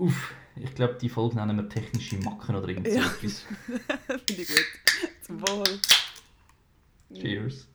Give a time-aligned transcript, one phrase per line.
[0.00, 3.02] Uff, ich glaube, die Folge nennen wir technische Macken oder irgend so Ja.
[3.10, 4.64] Finde ich gut.
[5.20, 5.78] Zum Wohl.
[7.12, 7.68] Cheers.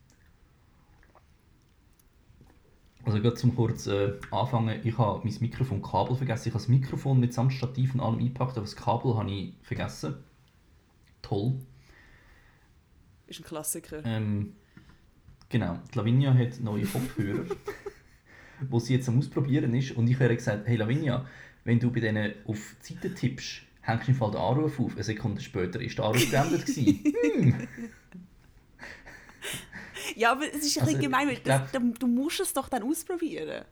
[3.04, 6.48] Also gerade zum kurz äh, anfangen, ich habe mein Mikrofonkabel vergessen.
[6.48, 10.16] Ich habe das Mikrofon mitsamt Stativ und allem eingepackt, aber das Kabel habe ich vergessen.
[11.22, 11.60] Toll.
[13.28, 14.04] Ist ein Klassiker.
[14.04, 14.56] Ähm,
[15.50, 17.46] genau, die Lavinia hat neue Kopfhörer,
[18.62, 19.92] wo sie jetzt am Ausprobieren ist.
[19.92, 21.28] Und ich habe gesagt, hey Lavinia,
[21.66, 24.94] wenn du bei denen auf die Seite tippst, hängst du im Fall den Anruf auf.
[24.94, 27.68] Eine Sekunde später ist der Anruf beendet gewesen.
[30.16, 32.70] Ja, aber es ist ein Also, bisschen gemein, weil das, glaub- du, musst es doch
[32.70, 33.66] dann ausprobieren.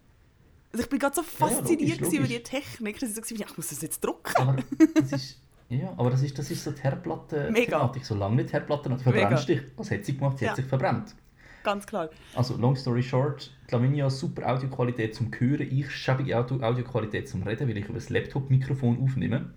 [0.71, 2.49] Also ich bin gerade so ja, fasziniert logisch, gewesen über die logisch.
[2.49, 4.35] Technik, dass ich so bin, ja, ich muss das jetzt drucken.
[4.37, 4.55] Aber
[4.95, 8.03] das ist, ja, aber das ist, das ist so die Herdplatte-Thematik.
[8.03, 9.61] Solange nicht Herdplatte, du verbrennst dich.
[9.77, 10.39] Was hat sie gemacht?
[10.39, 10.51] Sie Ja.
[10.51, 11.15] hat sich verbrannt.
[11.63, 12.09] Ganz klar.
[12.35, 17.43] Also, long story short, die Lavinia super Audioqualität zum Hören, ich schäbige Audio Audioqualität zum
[17.43, 19.53] Reden, weil ich über das Laptop-Mikrofon aufnehme.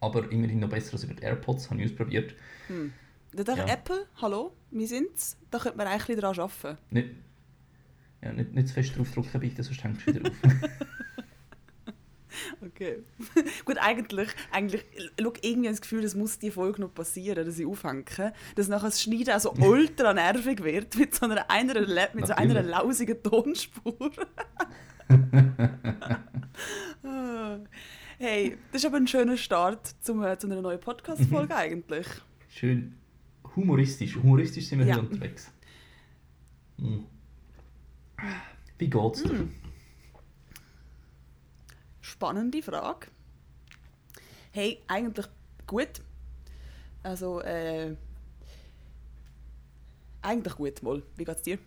[0.00, 2.34] Aber immerhin noch besser als über die AirPods, habe ich ausprobiert.
[3.32, 3.66] Da darf Ja.
[3.66, 6.78] Apple, hallo, wir sind's, da könnte man eigentlich daran arbeiten.
[6.90, 7.08] Nicht,
[8.22, 10.36] ja, nicht, nicht zu fest draufdrücken, bitte, sonst hängst du wieder auf.
[12.60, 12.98] Okay.
[13.64, 14.84] Gut, eigentlich, eigentlich,
[15.20, 18.32] schau, irgendwie das Gefühl, das muss die Folge noch passieren, dass ich aufhänge.
[18.54, 21.80] Dass nachher das Schneiden auch so ultra nervig wird, mit so einer, einer,
[22.14, 24.10] mit so einer lausigen Tonspur.
[28.18, 31.60] Hey, das ist aber ein schöner Start zum, äh, zu einer neuen Podcast-Folge Mhm.
[31.60, 32.06] eigentlich.
[32.48, 32.94] Schön
[33.54, 34.16] humoristisch.
[34.16, 34.94] Humoristisch sind wir Ja.
[34.94, 35.52] hier unterwegs.
[36.78, 37.04] Hm.
[38.78, 39.30] Wie geht's dir?
[39.30, 39.52] Hm.
[42.16, 43.08] Spannende Frage.
[44.50, 45.26] Hey, eigentlich
[45.66, 46.00] gut.
[47.02, 47.94] Also, äh,
[50.22, 51.02] eigentlich gut mal.
[51.14, 51.58] Wie geht's dir?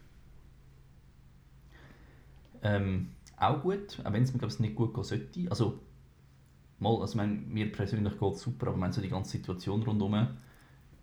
[2.63, 5.51] Ähm, auch gut, auch wenn es mir glaub ich, nicht gut gehen sollte.
[5.51, 5.79] Also,
[6.79, 9.83] mal, also ich meine, mir persönlich geht es super, aber meine, so die ganze Situation
[9.83, 10.29] rundherum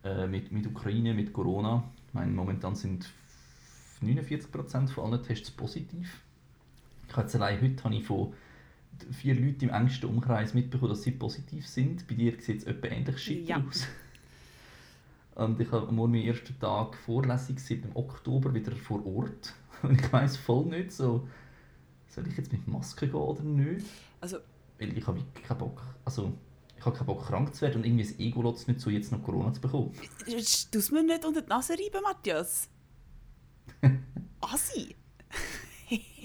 [0.03, 3.09] äh, mit, mit Ukraine, mit Corona, ich meine, momentan sind
[4.03, 6.21] 49% von allen Tests positiv.
[7.07, 8.35] Ich habe jetzt allein heute habe ich von
[9.13, 12.07] vier Leuten im engsten Umkreis mitbekommen, dass sie positiv sind.
[12.07, 13.63] Bei dir sieht es etwa ähnlich shit Ja.
[13.67, 13.87] aus.
[15.35, 19.55] Und ich habe morgen meinen ersten Tag Vorlesung seit dem Oktober wieder vor Ort.
[19.83, 21.29] Und ich weiß voll nicht so,
[22.09, 23.85] soll ich jetzt mit Maske gehen oder nicht?
[24.21, 24.39] Also,
[24.79, 26.33] Weil ich habe wirklich keinen Bock, also
[26.79, 28.89] ich habe keinen Bock krank zu werden und irgendwie das Ego lässt es nicht so,
[28.91, 29.93] jetzt noch Corona zu bekommen.
[30.27, 32.69] du mir nicht unter die Nase reiben, Matthias.
[34.41, 34.95] Assi.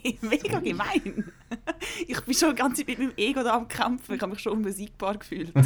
[0.22, 1.32] Mega gemein.
[2.08, 4.16] Ich bin schon die ganze Zeit mit meinem Ego da am Kämpfen.
[4.16, 5.52] Ich habe mich schon unbesiegbar gefühlt.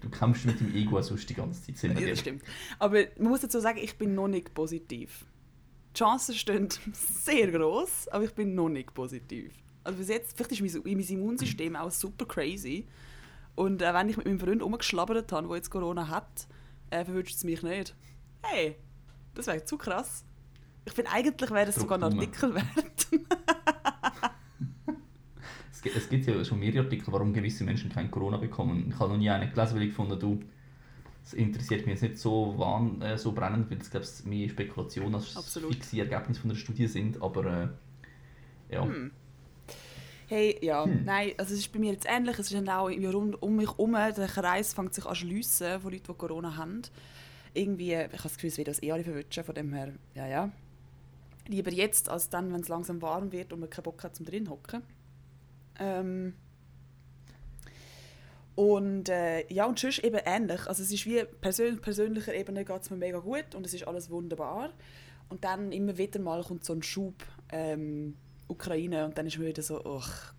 [0.00, 1.98] Du kämpfst mit dem Ego sonst die ganze Zeit.
[1.98, 2.42] Ja, das stimmt.
[2.78, 5.24] Aber man muss dazu sagen, ich bin noch nicht positiv.
[5.94, 9.54] Die Chancen stehen sehr groß, aber ich bin noch nicht positiv.
[9.84, 12.86] Also bis jetzt, vielleicht ist mein, mein Immunsystem auch super crazy.
[13.54, 16.46] Und äh, wenn ich mit meinem Freund rumgeschlabbert habe, der jetzt Corona hat,
[16.90, 17.94] äh, verwünscht es mich nicht.
[18.42, 18.76] Hey,
[19.34, 20.24] das wäre zu krass.
[20.84, 22.18] Ich finde, eigentlich wäre das Druck sogar ein.
[22.18, 23.06] Artikel wert.
[25.72, 28.86] Es gibt, es gibt ja schon mehrere Artikel, warum gewisse Menschen kein Corona bekommen.
[28.90, 30.40] Ich habe noch nie einen gelesen, weil ich gefunden du,
[31.24, 34.48] es interessiert mich jetzt nicht so, wahn, äh, so brennend, weil es glaube ich mehr
[34.48, 35.74] Spekulation als Absolut.
[35.74, 37.72] fixe Ergebnisse von der Studie sind, aber
[38.70, 38.84] äh, ja.
[38.84, 39.10] Hm.
[40.28, 41.04] Hey, ja, Hm.
[41.04, 42.38] nein, also es ist bei mir jetzt ähnlich.
[42.38, 45.80] Es ist dann auch rund um mich herum, der Kreis fängt sich an zu schliessen
[45.80, 46.82] von Leuten, die Corona haben.
[47.54, 50.26] Irgendwie, ich habe das Gefühl, es wird uns eh alle verwünschen, von dem her, ja,
[50.26, 50.50] ja.
[51.48, 54.26] Lieber jetzt, als dann, wenn es langsam warm wird und man keinen Bock hat zum
[54.26, 54.82] drin hocken.
[55.78, 56.34] Ähm,
[58.54, 60.66] und äh, ja, und sonst eben ähnlich.
[60.66, 63.86] Also es ist wie persön persönlicher Ebene geht es mir mega gut und es ist
[63.86, 64.70] alles wunderbar.
[65.28, 68.16] Und dann immer wieder mal kommt so ein Schub ähm,
[68.48, 70.34] Ukraine und dann ist man wieder so, ach,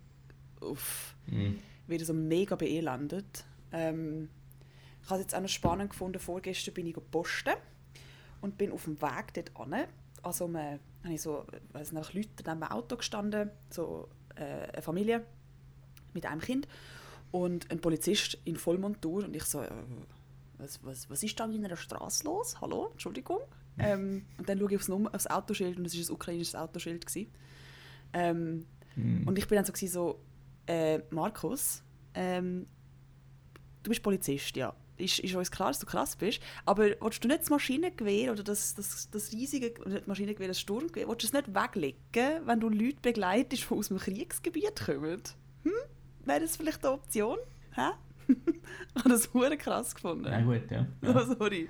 [0.60, 1.58] uff, Mhm.
[1.86, 3.44] wieder so mega beelendet.
[3.72, 4.28] Ähm,
[5.02, 7.54] ich habe es jetzt auch noch spannend gefunden, vorgestern bin ich posten
[8.40, 9.54] und bin auf dem Weg dort
[10.24, 10.30] an.
[10.30, 10.48] Also
[11.04, 15.24] habe ich so, weiß nach Leuten neben dem Auto gestanden, so äh, eine Familie
[16.12, 16.68] mit einem Kind
[17.30, 19.70] und ein Polizist in Vollmontur und ich so, äh,
[20.58, 22.60] was, was, was ist da in einer Straße los?
[22.60, 23.40] Hallo, Entschuldigung.
[23.76, 27.04] Ähm, und dann schaue ich aufs, Nummer, aufs Autoschild und es war ein ukrainisches Autoschild.
[27.04, 27.32] Gewesen.
[28.12, 29.26] Ähm, Mhm.
[29.26, 30.20] und ich bin dann so, gewesen, so
[30.68, 31.82] äh, Markus,
[32.14, 32.66] ähm,
[33.82, 34.72] du bist Polizist, ja.
[34.96, 36.40] Ist, ist uns klar, dass du krass bist.
[36.64, 41.08] Aber willst du nicht das Maschinengewehr oder das, das, das riesige nicht Maschinengewehr, das Sturmgewehr,
[41.08, 45.20] willst du es nicht weglegen, wenn du Leute begleitest, die aus dem Kriegsgebiet kommen?
[45.64, 45.72] Hm?
[46.24, 47.38] Wäre das vielleicht eine Option?
[47.74, 47.90] Hä?
[48.28, 48.34] ich
[48.96, 50.26] habe das hure krass gefunden.
[50.26, 50.86] Ja, gut, ja.
[51.02, 51.68] Oh, Ja, sorry.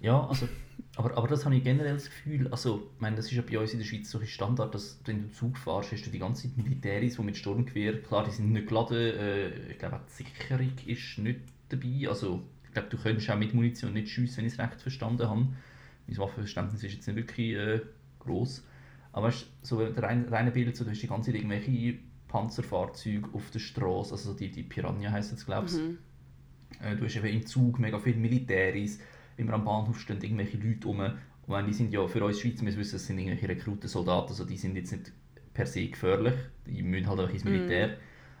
[0.00, 0.48] ja also,
[0.96, 3.58] Aber, aber das habe ich generell das Gefühl, also ich meine, das ist ja bei
[3.58, 6.18] uns in der Schweiz so ein Standard, dass wenn du Zug fährst, hast du die
[6.18, 10.00] ganze Zeit Militäris, die mit Sturmgewehr, klar, die sind nicht geladen, äh, ich glaube auch
[10.06, 14.38] die Sicherung ist nicht dabei, also ich glaube, du könntest auch mit Munition nicht schiessen,
[14.38, 15.48] wenn ich es recht verstanden habe.
[16.06, 17.80] Mein Waffenverständnis ist jetzt nicht wirklich äh,
[18.20, 18.64] groß.
[19.12, 21.98] Aber weißt, so rein, reine Bilder, so, du hast die ganze Zeit irgendwelche
[22.28, 25.74] Panzerfahrzeuge auf der Straße, also die, die Piranha heisst es, glaube ich.
[25.74, 25.98] Mhm.
[26.80, 29.00] Äh, du hast eben im Zug mega viele Militäris,
[29.36, 31.00] immer am Bahnhof stehen irgendwelche Leute rum.
[31.00, 31.16] Und
[31.46, 34.58] wenn die sind ja für uns Schweizer, wir wissen, das sind irgendwelche Rekrutensoldaten, also die
[34.58, 35.12] sind jetzt nicht
[35.54, 36.34] per se gefährlich,
[36.66, 37.44] die müssen halt auch ins.
[37.44, 37.88] Militär.
[37.88, 37.92] Mm.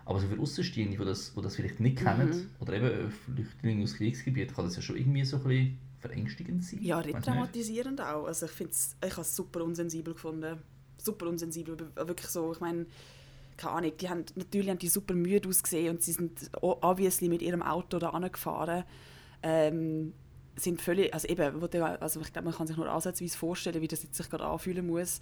[0.08, 2.62] Aber so für Außenstehende, die das, die das vielleicht nicht kennen, mm.
[2.62, 6.82] oder eben Flüchtlinge aus Kriegsgebieten, kann das ja schon irgendwie so ein bisschen verängstigend sein.
[6.82, 8.24] Ja, retraumatisierend auch.
[8.24, 10.62] Also ich, ich habe es super unsensibel gefunden.
[10.96, 12.86] Super unsensibel, wirklich so, ich meine,
[13.58, 17.42] keine Ahnung, die haben, natürlich haben die super müde ausgesehen und sie sind obviously mit
[17.42, 18.84] ihrem Auto da angefahren.
[19.42, 20.14] Ähm,
[20.56, 21.62] sind völlig, also eben,
[22.00, 24.86] also ich glaube, man kann sich nur ansatzweise vorstellen, wie das jetzt sich gerade anfühlen
[24.86, 25.20] muss,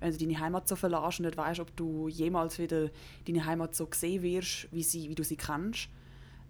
[0.00, 2.90] wenn du deine Heimat so verlässt und nicht weißt, ob du jemals wieder
[3.26, 5.88] deine Heimat so sehen wirst, wie, sie, wie du sie kennst.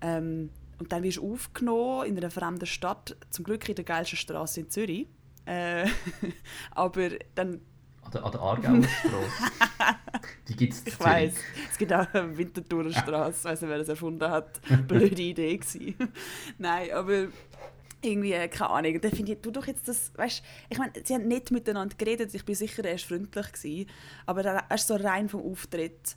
[0.01, 4.19] Ähm, und dann wirst du aufgenommen in einer fremden Stadt, zum Glück in der geilsten
[4.19, 5.07] Straße in Zürich.
[5.47, 5.87] Äh,
[6.73, 7.61] aber dann...
[8.03, 9.53] An der, an der Aargauer Straße.
[10.49, 11.35] Die gibt es Ich weiß.
[11.71, 13.39] Es gibt auch eine Winterthurer Straße.
[13.39, 14.61] Ich weiß nicht, wer das erfunden hat.
[14.87, 15.95] Blöde Idee gewesen.
[16.59, 17.29] Nein, aber
[18.07, 19.01] irgendwie, äh, keine Ahnung.
[19.01, 22.35] Dann finde ich, du doch jetzt das, weißt ich meine, sie haben nicht miteinander geredet,
[22.35, 23.91] ich bin sicher, er war freundlich, gewesen,
[24.27, 26.17] aber er ist so rein vom Auftritt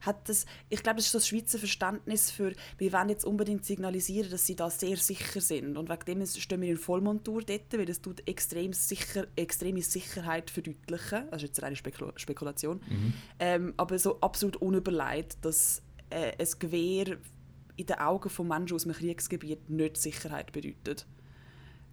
[0.00, 3.64] hat das, ich glaube, das ist so das Schweizer Verständnis für, wir wollen jetzt unbedingt
[3.64, 5.76] signalisieren, dass sie da sehr sicher sind.
[5.76, 10.50] Und wegen dem stehen wir in Vollmontur dort, weil das tut extrem sicher, extreme Sicherheit
[10.50, 11.24] verdeutlichen.
[11.30, 12.80] Das ist jetzt eine Spekul Spekulation.
[12.88, 13.12] Mhm.
[13.38, 17.18] Ähm, aber so absolut unüberlegt, dass äh, ein Gewehr
[17.76, 21.06] in den Augen von Menschen aus einem Kriegsgebiet nicht Sicherheit bedeutet.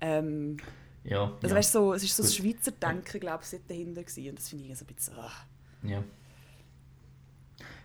[0.01, 0.57] Ähm,
[1.03, 1.55] ja, also, ja.
[1.55, 4.29] Weißt, so, es ist so das Schweizer Denken, glaube ich, dahinter gewesen.
[4.29, 5.13] Und das finde ich so ein bisschen...
[5.19, 5.45] Ach.
[5.83, 6.03] Ja.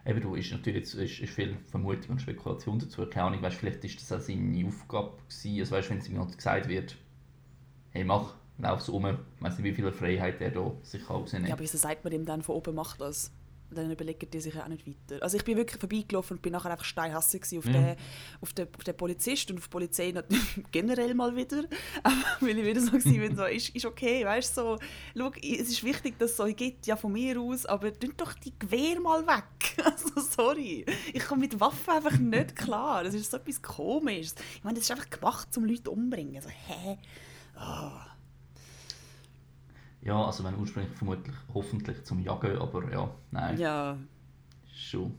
[0.05, 3.06] Eben, du, ist natürlich ist, ist viel Vermutung und Spekulation dazu.
[3.06, 5.61] Keine Ahnung, weißt, vielleicht ist das auch seine Aufgabe gewesen.
[5.61, 6.97] Also, weißt, wenn es ihm halt gesagt wird,
[7.91, 9.06] hey, mach, lauf so um.
[9.06, 11.47] Ich weiß nicht, wie viel Freiheit er da sich rausnimmt.
[11.47, 13.31] Ja, aber wieso sagt man ihm dann von oben, mach das?
[13.74, 15.22] Dann überlegen die sich auch nicht weiter.
[15.22, 17.72] Also ich bin wirklich vorbeigelaufen und bin nachher einfach steinhassig auf, ja.
[17.72, 17.96] den,
[18.40, 20.14] auf, den, auf den Polizist und auf die Polizei
[20.72, 21.64] generell mal wieder.
[22.40, 24.78] weil ich wieder so war, so, ist, ist okay, weißt du, so,
[25.16, 28.34] schau, es ist wichtig, dass es so gibt, ja von mir aus, aber tun doch
[28.34, 29.44] die Gewehr mal weg.
[29.84, 33.02] Also sorry, ich komme mit Waffen einfach nicht klar.
[33.02, 34.34] Das ist so etwas Komisches.
[34.56, 36.36] Ich meine, das ist einfach gemacht, um Leute umzubringen.
[36.36, 36.98] Also, hä?
[37.56, 38.12] Oh.
[40.02, 43.58] Ja, also wenn ursprünglich vermutlich hoffentlich zum Jagen, aber ja, nein.
[43.58, 43.96] Ja.
[44.75, 45.14] Schon.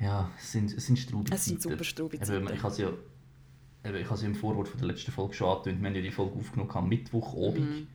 [0.00, 4.24] Ja, es sind, es sind Straubi Es sind super Straubi Ich habe ja, ich habe
[4.24, 6.88] im Vorwort von der letzten Folge schon angetönt, wir haben ja die Folge aufgenommen am
[6.88, 7.86] Mittwochabend mhm.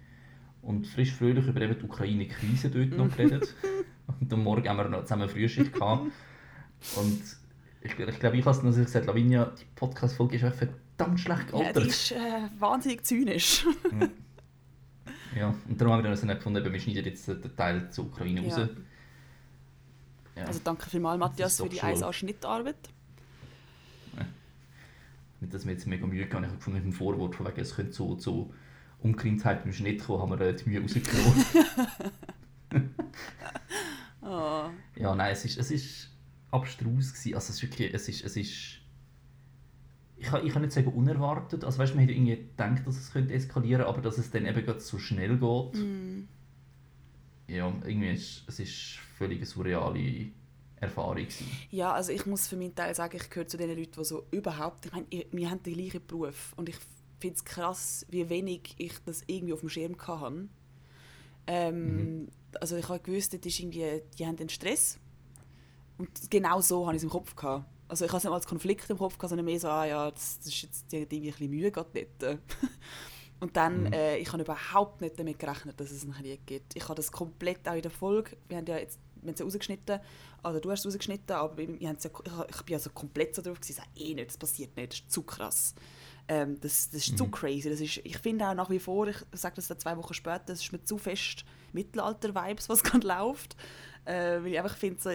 [0.62, 3.56] und frisch fröhlich über eben die Ukraine-Krise dort noch geredet.
[4.20, 6.12] und am Morgen haben wir noch zusammen Frühschicht gehabt.
[6.98, 7.22] Und
[7.82, 10.68] ich, ich glaube, ich habe es noch gesagt, Lavinia, die Podcast-Folge ist einfach
[10.98, 11.76] verdammt schlecht gealtert.
[11.76, 13.66] Ja, die ist äh, wahnsinnig zynisch.
[15.36, 18.56] Ja, und darum haben wir dann gefunden, wir schneiden jetzt den Teil zur Ukraine ja.
[18.56, 18.70] raus.
[20.36, 20.44] Ja.
[20.46, 22.76] Also danke vielmals, Matthias, für die 1A-Schnittarbeit.
[24.18, 24.26] Ja.
[25.42, 26.44] Nicht, dass wir jetzt mega Mühe haben.
[26.44, 28.54] Ich habe gefunden, mit dem Vorwort, von wegen, es könnte so zu
[29.00, 31.46] Ungereimtheiten im Schnitt kommen, haben wir die Mühe rausgenommen.
[34.22, 34.70] oh.
[34.96, 36.10] Ja, nein, es ist, es ist
[36.52, 37.36] abstrus gewesen.
[37.36, 38.75] Also es ist wirklich, es ist, es ist
[40.18, 43.12] ich kann, ich kann nicht sagen unerwartet, also weißt, man hätte irgendwie gedacht, dass es
[43.12, 45.76] könnte eskalieren aber dass es dann eben gerade so schnell geht.
[45.76, 46.28] Mm.
[47.48, 50.28] Ja, irgendwie ist es ist völlig eine surreale
[50.78, 51.48] Erfahrung gewesen.
[51.70, 54.26] Ja, also ich muss für meinen Teil sagen, ich gehöre zu den Leuten, die so
[54.32, 56.78] überhaupt, ich meine, wir haben den gleichen Beruf und ich
[57.20, 60.48] finde es krass, wie wenig ich das irgendwie auf dem Schirm hatte.
[61.48, 62.28] Ähm, mhm.
[62.60, 64.98] Also ich habe gewusst, das ist irgendwie, die haben den Stress
[65.98, 67.66] und genau so habe ich es im Kopf gehabt.
[67.88, 70.40] Also ich habe es nicht als Konflikt im Kopf, sondern mehr so, ah ja, das,
[70.40, 72.10] das ist jetzt irgendwie ein bisschen Mühe, geht nicht.
[73.40, 73.94] Und dann, mhm.
[73.94, 76.76] äh, ich habe überhaupt nicht damit gerechnet, dass es einen Krieg gibt.
[76.76, 79.40] Ich habe das komplett auch in der Folge, wir haben ja jetzt wir haben es
[79.40, 80.00] ja rausgeschnitten,
[80.44, 83.42] also du hast es rausgeschnitten, aber wir haben ja, ich, ich bin also komplett so
[83.42, 85.74] drauf gewesen, eh nicht, das passiert nicht, das ist zu krass.
[86.28, 87.18] Ähm, das, das ist mhm.
[87.18, 87.70] zu crazy.
[87.70, 90.44] Das ist, ich finde auch nach wie vor, ich sage das dann zwei Wochen später,
[90.48, 93.56] das ist mir zu fest Mittelalter-Vibes, was gerade läuft.
[94.06, 95.10] Äh, weil ich einfach finde, so,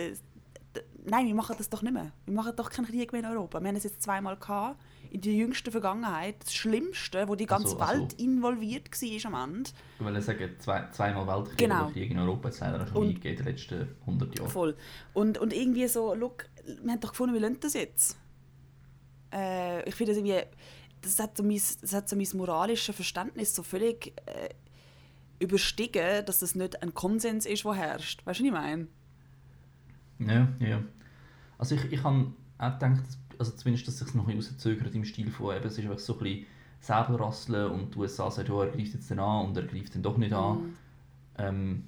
[1.04, 2.12] nein, wir machen das doch nicht mehr.
[2.24, 3.60] Wir machen doch keinen Krieg mehr in Europa.
[3.60, 6.36] Wir haben es jetzt zweimal gehabt, in der jüngsten Vergangenheit.
[6.42, 9.70] Das Schlimmste, wo die ganze also, Welt also, involviert war am Ende.
[9.98, 11.88] Ich will sagen, zwei, zweimal Weltkrieg genau.
[11.88, 14.50] Krieg in Europa es leider schon in den letzten 100 Jahren.
[14.50, 14.76] Voll.
[15.12, 18.16] Und, und irgendwie so, look, wir haben doch gefunden, wir lernen das jetzt.
[19.32, 20.44] Äh, ich finde das irgendwie
[21.02, 24.50] das hat so mein, das hat so mein moralisches Verständnis so völlig äh,
[25.38, 28.24] überstiegen, dass das nicht ein Konsens ist, der herrscht.
[28.26, 28.88] Weißt du, was ich meine?
[30.20, 30.82] Ja, ja.
[31.58, 34.54] Also ich, ich habe auch gedacht, dass, also zumindest, dass es sich noch ein bisschen
[34.54, 36.46] rauszögert im Stil von, eben, es ist einfach so ein bisschen
[36.80, 40.02] Säbelrasseln und die USA sagt, ja, er greift jetzt dann an und er greift dann
[40.02, 40.56] doch nicht an.
[40.58, 40.76] Mhm.
[41.38, 41.84] Ähm,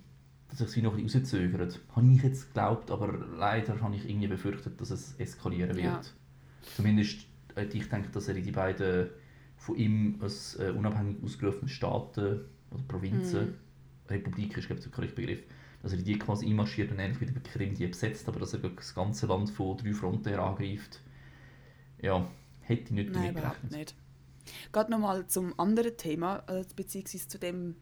[0.49, 1.81] dass es sich wie noch ein bisschen rauszögert.
[1.97, 5.85] Habe ich jetzt geglaubt, aber leider habe ich irgendwie befürchtet, dass es eskalieren wird.
[5.85, 6.01] Ja.
[6.77, 9.09] Zumindest hätte ich gedacht, dass er in die beiden
[9.57, 13.55] von ihm als äh, unabhängig ausgerufenen Staaten oder Provinzen, Mhm.
[14.09, 15.43] Republik ist glaube ich der korrekte Begriff,
[15.83, 18.55] dass er in die quasi einmarschiert und ähnlich wie der Krim die besetzt, aber dass
[18.55, 21.01] er das ganze Land von drei Fronten her angreift.
[22.01, 22.29] Ja,
[22.61, 23.79] hätte ich nicht Nein, damit überhaupt gerechnet.
[23.79, 23.95] nicht.
[24.73, 27.77] Gerade nochmal zum anderen Thema, äh, beziehungsweise zu dem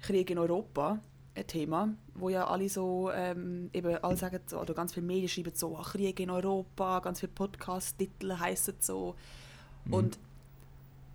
[0.00, 1.00] Krieg in Europa,
[1.34, 5.52] ein Thema, wo ja alle so, ähm, eben alle sagen oder ganz viele Medien schreiben
[5.54, 9.14] so, «Ah, Krieg in Europa, ganz viele Podcast-Titel heissen so.
[9.84, 9.92] Mhm.
[9.92, 10.18] Und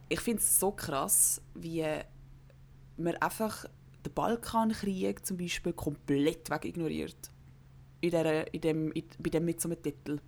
[0.10, 1.84] ich finde es so krass, wie
[2.98, 3.66] man einfach
[4.06, 7.32] den Balkankrieg zum Beispiel komplett wegignoriert.
[8.02, 10.20] In der, in dem, in, bei dem mit so einem Titel.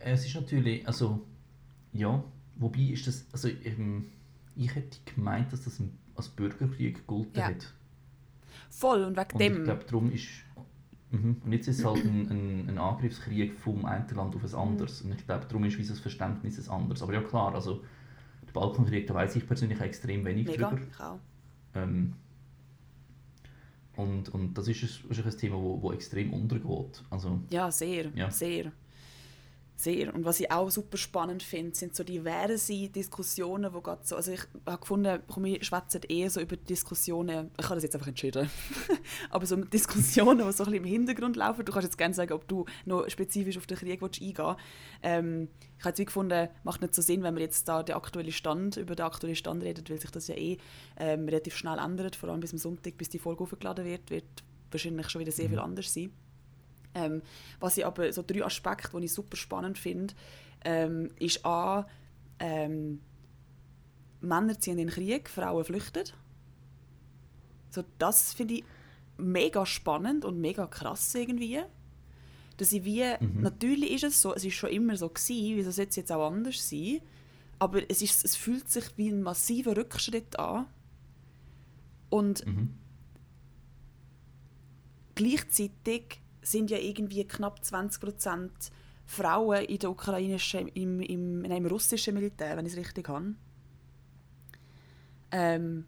[0.00, 1.20] Es ist natürlich, also
[1.92, 2.22] ja,
[2.56, 4.06] wobei ist das, also ähm,
[4.56, 5.80] ich hätte gemeint, dass das
[6.14, 7.46] als Bürgerkrieg gegolten Ja.
[7.46, 7.72] hat.
[8.70, 9.56] Voll, und wegen Und dem...
[9.58, 10.28] ich glaube, darum ist,
[11.10, 11.40] mhm.
[11.44, 15.02] und jetzt ist es halt ein, ein, ein Angriffskrieg vom einen Land auf ein anderes.
[15.02, 17.02] Und ich glaube, darum ist unser Verständnis ein anderes.
[17.02, 17.82] Aber ja klar, also
[18.54, 20.82] Balkankrieg, da weiß ich persönlich extrem wenig Mega, drüber.
[20.90, 21.18] ich auch.
[21.74, 22.14] Ähm,
[23.96, 27.02] und, und das ist, ein, ist ein Thema, wo, wo extrem untergeht.
[27.10, 28.30] Also, Ja, sehr, Ja.
[28.30, 28.72] sehr.
[29.76, 30.14] Sehr.
[30.14, 34.30] Und was ich auch super spannend finde, sind so diverse Diskussionen, wo gerade so, also
[34.30, 38.06] ich habe gefunden, komm, wir schwätzen eher so über Diskussionen, ich habe das jetzt einfach
[38.06, 38.48] entschieden,
[39.30, 41.64] aber so Diskussionen, die so ein bisschen im Hintergrund laufen.
[41.64, 44.56] Du kannst jetzt gerne sagen, ob du noch spezifisch auf den Krieg willst eingehen.
[45.02, 48.32] Ähm, ich habe jetzt gefunden, macht nicht so Sinn, wenn wir jetzt da den aktuellen
[48.32, 50.56] Stand, über den aktuellen Stand reden, weil sich das ja eh
[50.98, 54.24] ähm, relativ schnell ändert, vor allem bis am Sonntag, bis die Folge hochgeladen wird, wird
[54.70, 56.12] wahrscheinlich schon wieder sehr viel anders sein.
[56.94, 57.22] Ähm,
[57.60, 60.14] was ich aber, so drei Aspekte, die ich super spannend finde,
[60.64, 61.86] ähm, ist A,
[62.38, 63.00] ähm,
[64.20, 66.04] Männer ziehen in den Krieg, Frauen flüchten.
[67.70, 68.64] So, das finde ich
[69.16, 71.60] mega spannend und mega krass irgendwie.
[72.56, 73.42] Dass ich wie, Mhm.
[73.42, 76.26] natürlich ist es so, es ist schon immer so gewesen, wieso sollte es jetzt auch
[76.30, 77.00] anders sein,
[77.58, 80.66] aber es, ist, es fühlt sich wie ein massiver Rückschritt an.
[82.10, 82.74] Und mhm.
[85.16, 88.50] gleichzeitig sind ja irgendwie knapp 20%
[89.06, 93.34] Frauen in der ukrainischen, im, im, nein, im russischen Militär, wenn ich es richtig habe.
[95.30, 95.86] Ähm,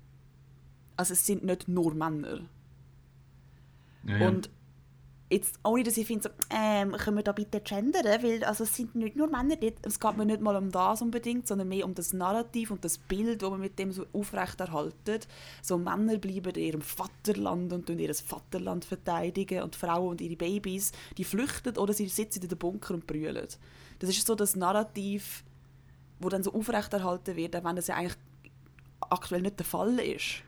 [0.97, 2.41] also es sind nicht nur Männer.
[4.05, 4.29] ja, ja.
[4.29, 4.51] Und
[5.31, 8.05] jetzt, ohne dass ich finde, so, ähm, können wir da bitte gendern?
[8.05, 9.85] Weil also, es sind nicht nur Männer dort.
[9.85, 12.99] Es geht mir nicht mal um das unbedingt, sondern mehr um das Narrativ und das
[12.99, 15.27] Bild, das man mit dem so aufrechterhaltet.
[15.63, 20.37] So Männer bleiben in ihrem Vaterland und tun ihr Vaterland verteidigen und Frauen und ihre
[20.37, 23.49] Babys, die flüchten oder sie sitzen in den Bunker und brüllen.
[23.99, 25.43] Das ist so das Narrativ,
[26.21, 28.17] wo dann so aufrechterhalten wird, auch wenn das ja eigentlich
[29.01, 30.43] aktuell nicht der Fall ist.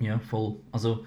[0.00, 0.56] Ja, voll.
[0.72, 1.04] Also,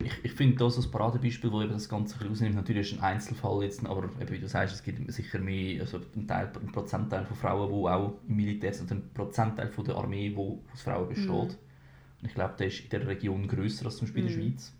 [0.00, 2.54] ich, ich finde das als Paradebeispiel, wo eben das Ganze ein bisschen rausnimmt.
[2.54, 6.00] Natürlich ist ein Einzelfall jetzt, aber eben, wie du sagst, es gibt sicher mehr, also
[6.14, 9.96] einen, Teil, einen Prozentteil von Frauen, die auch im Militär sind, einen Prozentteil von der
[9.96, 11.30] Armee, wo aus Frauen besteht.
[11.30, 14.72] Und ich glaube, der ist in der Region grösser als zum Beispiel in der Schweiz.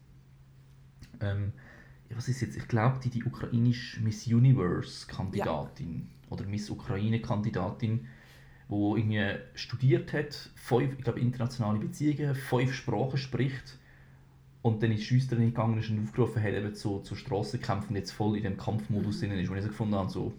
[1.20, 1.52] Ähm,
[2.10, 2.56] ja, was ist jetzt?
[2.56, 8.06] Ich glaube, die, die ukrainische Miss Universe-Kandidatin oder Miss Ukraine-Kandidatin,
[8.68, 13.78] wo irgendwie studiert hat, fünf, ich glaube internationale Beziehungen, fünf Sprachen spricht
[14.62, 18.10] und dann in die Schweizerin gegangen ist und aufgerufen hat, eben zu, zu Strassenkämpfen jetzt
[18.12, 19.48] voll in dem Kampfmodus drin ist.
[19.50, 20.32] Und ich so gefunden habe, so,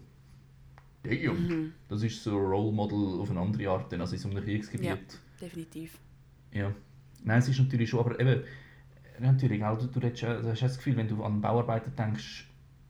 [1.02, 4.44] damn, das ist so ein Role Model auf eine andere Art, also in so einem
[4.44, 4.86] Kriegsgebiet.
[4.88, 4.96] Ja.
[5.40, 5.98] Definitiv.
[6.52, 6.72] Ja.
[7.24, 8.42] Nein, es ist natürlich schon, aber eben,
[9.18, 12.46] natürlich, auch, du, du, hast, ja- du hast das Gefühl, wenn du an Bauarbeiter denkst,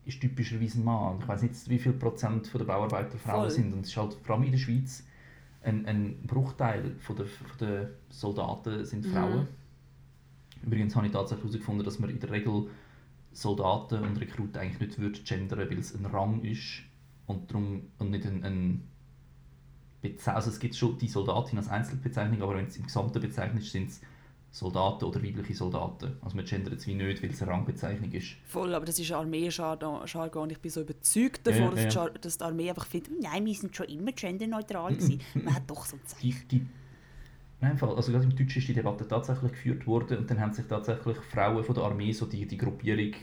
[0.06, 1.18] ist typischerweise ein Mann.
[1.20, 3.50] Ich weiß nicht, wie viel Prozent der Bauarbeiter Frauen Voll.
[3.50, 3.72] sind.
[3.72, 5.04] Und es ist halt vor allem in der Schweiz
[5.62, 9.46] ein, ein Bruchteil von der, von der Soldaten sind Mhm.
[10.62, 12.68] Übrigens habe ich tatsächlich herausgefunden, dass man in der Regel
[13.32, 16.82] Soldaten und Rekruten eigentlich nicht würde gendern, weil es ein Rang ist
[17.26, 18.88] und, darum, und nicht ein, ein
[20.02, 23.62] Beze also es gibt schon die Soldatin als Einzelbezeichnung, aber wenn es im Gesamten bezeichnet
[23.64, 24.00] sind es
[24.52, 26.16] Soldaten oder weibliche Soldaten.
[26.22, 28.30] Also man gendert es wie nicht, weil es eine Rangbezeichnung ist.
[28.46, 31.88] Voll, aber das ist Armee-Jargon und ich bin so überzeugt Ja, davon, ja, dass, ja.
[31.88, 35.20] die Jar- dass die Armee einfach findet, nein, wir sind schon immer genderneutral gewesen.
[35.34, 36.48] Man hat doch so ein Zeichen.
[36.50, 36.66] Die, die,
[37.60, 40.52] nein, Fall, also gerade im Deutschen ist die Debatte tatsächlich geführt worden und dann haben
[40.52, 43.14] sich tatsächlich Frauen von der Armee, so die, die Gruppierung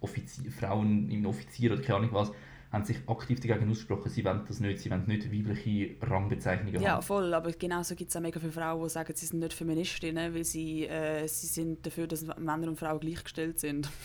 [0.00, 2.32] Offizier, Frauen im Offizier oder keine Ahnung was,
[2.72, 6.94] haben sich aktiv dagegen ausgesprochen, sie wollen das nicht, sie wollen nicht weibliche Rangbezeichnungen Ja,
[6.96, 7.02] haben.
[7.02, 10.34] voll, aber genauso gibt es auch mega viele Frauen, die sagen, sie sind nicht Feministinnen,
[10.34, 13.88] weil sie, äh, sie sind dafür, dass Männer und Frauen gleichgestellt sind.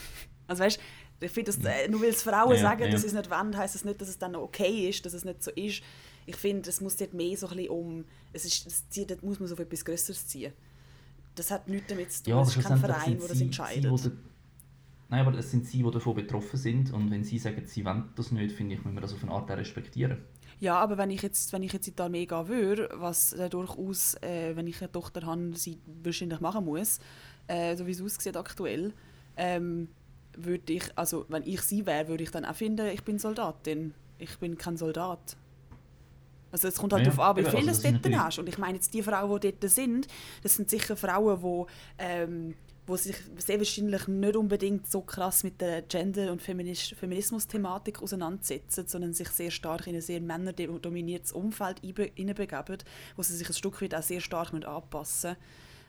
[0.50, 0.80] Also weißt
[1.20, 2.88] ich finde, äh, nur weil es Frauen Ja, sagen, ja.
[2.88, 5.12] dass sie es nicht wollen, heisst es das nicht, dass es dann okay ist, dass
[5.12, 5.82] es nicht so ist.
[6.24, 9.22] Ich finde, es muss dort mehr so ein bisschen um, es ist, das zieht, dort
[9.22, 10.52] muss man so etwas Größeres ziehen.
[11.34, 13.98] Das hat nichts damit zu tun, Ja, es ist kein Verein, der das entscheidet.
[13.98, 14.10] Sie,
[15.08, 18.10] nein, aber es sind sie, die davon betroffen sind und wenn sie sagen, sie wollen
[18.16, 20.18] das nicht, finde ich, muss man das auf eine Art respektieren.
[20.60, 23.48] Ja, aber wenn ich jetzt, wenn ich jetzt in die Armee gehen würde, was äh,
[23.48, 26.98] durchaus, äh, wenn ich eine Tochter habe, sie wahrscheinlich machen muss,
[27.46, 28.92] äh, so wie es aussieht aktuell,
[29.36, 29.88] ähm,
[30.36, 33.94] würde ich, also wenn ich sie wäre, würde ich dann auch finden, ich bin Soldatin.
[34.18, 35.36] Ich bin kein Soldat.
[36.50, 38.38] Also es kommt halt Ja, darauf an, wie eben, viel also du dort hast.
[38.38, 40.06] Und ich meine jetzt die Frauen, die dort sind,
[40.42, 42.54] das sind sicher Frauen, die ähm,
[42.86, 48.86] wo sich sehr wahrscheinlich nicht unbedingt so krass mit der Gender- und Feminis Feminismus-Thematik auseinandersetzen,
[48.86, 52.78] sondern sich sehr stark in ein sehr männerdominiertes Umfeld einbe- hineinbegeben,
[53.14, 55.36] wo sie sich ein Stück weit auch sehr stark anpassen müssen.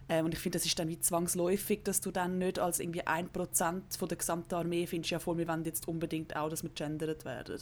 [0.10, 3.04] Ähm, und ich finde, das ist dann wie zwangsläufig, dass du dann nicht als irgendwie
[3.04, 6.70] 1% von der gesamten Armee findest, ja voll, wir wollen jetzt unbedingt auch, dass wir
[6.72, 7.54] gendert werden.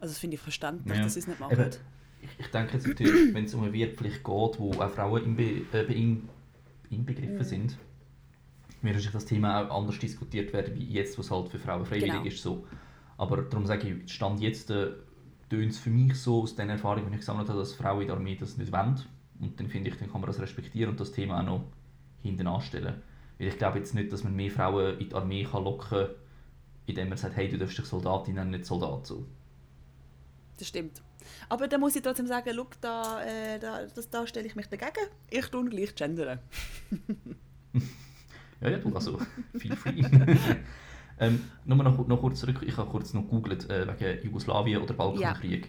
[0.00, 1.04] Also das finde ich verständlich, Ja.
[1.04, 1.52] dass sie es nicht machen.
[1.52, 1.70] Eben,
[2.38, 5.84] ich, denke jetzt natürlich, wenn es um eine Wehrpflicht geht, wo auch Frauen inbe, äh,
[5.86, 6.28] bein,
[6.90, 7.44] inbegriffen Mhm.
[7.44, 7.76] sind,
[8.82, 12.12] wird wahrscheinlich das Thema auch anders diskutiert werden, wie jetzt, was halt für Frauen freiwillig
[12.12, 12.24] Genau.
[12.24, 12.42] ist.
[12.42, 12.66] So.
[13.16, 14.90] Aber darum sage ich, Stand jetzt äh,
[15.48, 18.06] tönt es für mich so, aus den Erfahrungen, die ich gesammelt habe, dass Frauen in
[18.08, 19.00] der Armee das nicht wollen.
[19.40, 21.64] Und dann finde ich, dann kann man das respektieren und das Thema auch noch
[22.22, 23.02] hinten anstellen.
[23.38, 26.08] Weil ich glaube jetzt nicht, dass man mehr Frauen in die Armee kann locken kann,
[26.86, 29.06] indem man sagt, hey, du darfst dich Soldatin nennen, nicht Soldat.
[29.06, 29.26] So.
[30.58, 31.02] Das stimmt.
[31.48, 34.66] Aber da muss ich trotzdem sagen, schau, da, äh, da, das, da stelle ich mich
[34.66, 35.08] dagegen.
[35.30, 36.38] Ich tue gleich gendern.
[38.62, 39.18] Ja, ja, du, also,
[39.58, 40.02] feel free.
[41.18, 44.94] ähm, nur noch, noch kurz zurück, ich habe kurz noch gegoogelt äh, wegen Jugoslawien oder
[44.94, 45.68] Balkankrieg.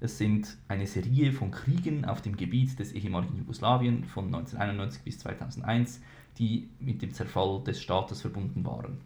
[0.00, 5.18] Es sind eine Serie von Kriegen auf dem Gebiet des ehemaligen Jugoslawien von 1991 bis
[5.20, 6.02] 2001,
[6.38, 9.00] die mit dem Zerfall des Staates verbunden waren.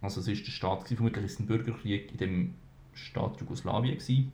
[0.00, 2.54] Also es ist der Staat, vermutlich ist ein Bürgerkrieg in dem
[2.92, 4.32] Staat Jugoslawien gewesen.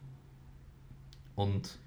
[1.38, 1.78] Und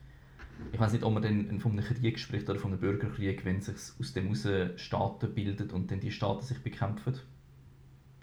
[0.71, 3.59] ich weiß nicht, ob man dann von einem Krieg spricht oder von einem Bürgerkrieg, wenn
[3.59, 7.19] sich aus dem heraus Staaten bildet und dann die Staaten sich bekämpfen.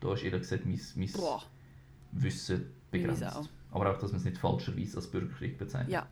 [0.00, 1.42] Da ist ehrlich gesagt mein, mein Boah.
[2.12, 3.24] Wissen begrenzt.
[3.24, 3.46] Auch.
[3.70, 5.92] Aber auch, dass man es nicht falscherweise als Bürgerkrieg bezeichnet.
[5.92, 6.06] Ja.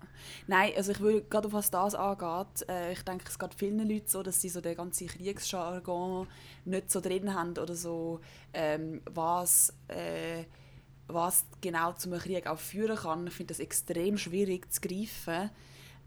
[0.47, 3.89] Nein, also ich würde gerade auf was das angeht, äh, ich denke, es geht vielen
[3.89, 6.27] Leuten so, dass sie so den ganzen Kriegsjargon
[6.67, 8.21] nicht so drin haben oder so,
[8.53, 10.45] ähm, was, äh,
[11.09, 13.27] was genau zum Krieg auch führen kann.
[13.27, 15.51] Ich finde das extrem schwierig zu greifen.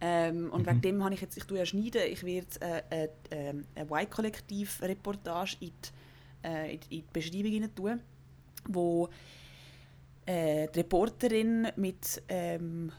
[0.02, 0.66] Ähm, und Mhm.
[0.68, 3.86] wegen dem habe ich jetzt, ich tue ja schneiden, ich werde äh, äh, äh, eine
[3.90, 8.00] Y-Kollektiv-Reportage in, die, äh, in die Beschreibung hinein tun,
[8.68, 9.10] wo
[10.26, 12.92] äh, die Reporterin mit ähm,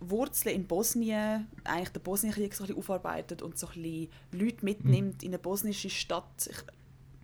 [0.00, 4.64] Wurzeln in Bosnien eigentlich den Bosnienkrieg so ein bisschen aufarbeitet und so ein bisschen Leute
[4.64, 6.48] mitnimmt in eine bosnische Stadt.
[6.50, 6.56] Ich,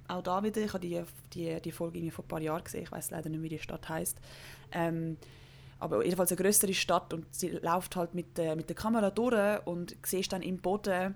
[0.08, 2.92] auch da wieder, ich habe die, die, die Folge vor ein paar Jahren gesehen, ich
[2.92, 4.18] weiß leider nicht, wie die Stadt heißt.
[4.72, 5.16] Ähm,
[5.78, 9.64] aber jedenfalls eine größere Stadt und sie läuft halt mit, der- mit der Kamera durch
[9.66, 11.14] und siehst dann im Boden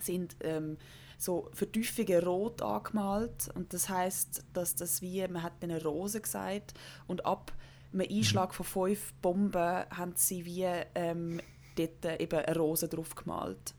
[0.00, 0.78] sind ähm,
[1.18, 6.74] so Vertiefungen rot angemalt und das heißt, dass das wie, man hat eine Rose gesagt
[7.06, 7.52] und ab
[7.92, 11.40] einem Einschlag von fünf Bomben haben sie wie ähm,
[11.76, 13.74] dort äh, eben eine Rose drauf gemalt.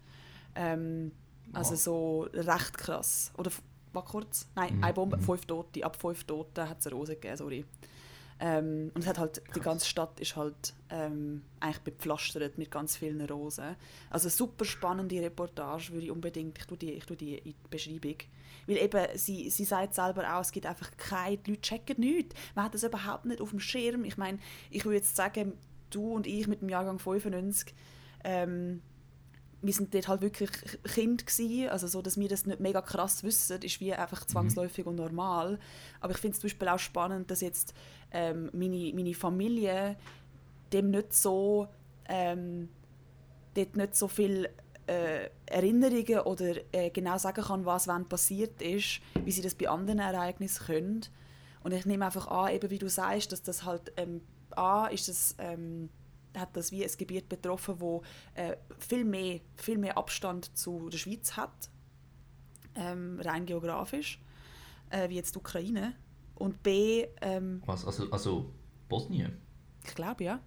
[0.56, 1.12] Ähm,
[1.52, 3.32] also so recht krass.
[3.38, 3.52] Oder,
[3.94, 4.48] war kurz?
[4.56, 5.22] Nein, Mhm, eine Bombe, mhm.
[5.22, 5.84] fünf Tote.
[5.84, 7.66] Ab fünf Toten hat es eine Rose gegeben, sorry.
[8.40, 9.64] Ähm, und es hat halt, die Krass.
[9.64, 13.76] ganze Stadt ist halt ähm, eigentlich bepflastert mit ganz vielen Rosen.
[14.10, 17.70] Also super spannende Reportage, würde ich unbedingt, ich tue die, ich tue die in die
[17.70, 18.16] Beschreibung.
[18.68, 22.36] Weil eben, sie, sie sagt selber auch, es gibt einfach keine, die Leute checken nichts.
[22.56, 24.04] Man hat das überhaupt nicht auf dem Schirm.
[24.04, 25.54] Ich meine, ich würde jetzt sagen,
[25.90, 27.74] du und ich mit dem Jahrgang 95,
[28.24, 28.82] ähm,
[29.64, 30.52] wir sind dort halt wirklich
[30.84, 34.86] Kind gewesen, also so, dass wir das nicht mega krass wissen, ist wie einfach zwangsläufig
[34.86, 35.58] und normal.
[36.02, 37.74] Aber ich finde es zum Beispiel auch spannend, dass jetzt
[38.12, 39.96] ähm, meine, meine Familie
[40.74, 41.68] dem nicht so
[42.10, 42.70] ähm,
[43.54, 44.50] dort nicht so viel
[44.88, 49.70] äh, Erinnerungen oder äh, genau sagen kann, was wann passiert ist, wie sie das bei
[49.70, 51.02] anderen Ereignissen können.
[51.64, 54.22] Und ich nehme einfach an, eben wie du sagst, dass das halt ähm,
[54.52, 55.90] A ist das ähm,
[56.38, 58.04] hat das wie ein Gebiet betroffen, wo
[58.36, 61.70] äh, viel mehr viel mehr Abstand zu der Schweiz hat,
[62.76, 64.20] ähm, rein geografisch,
[64.90, 65.96] äh, wie jetzt die Ukraine.
[66.36, 68.54] Und B, ähm, Was, also, also
[68.90, 69.38] Bosnien?
[69.86, 70.40] ich glaube ja,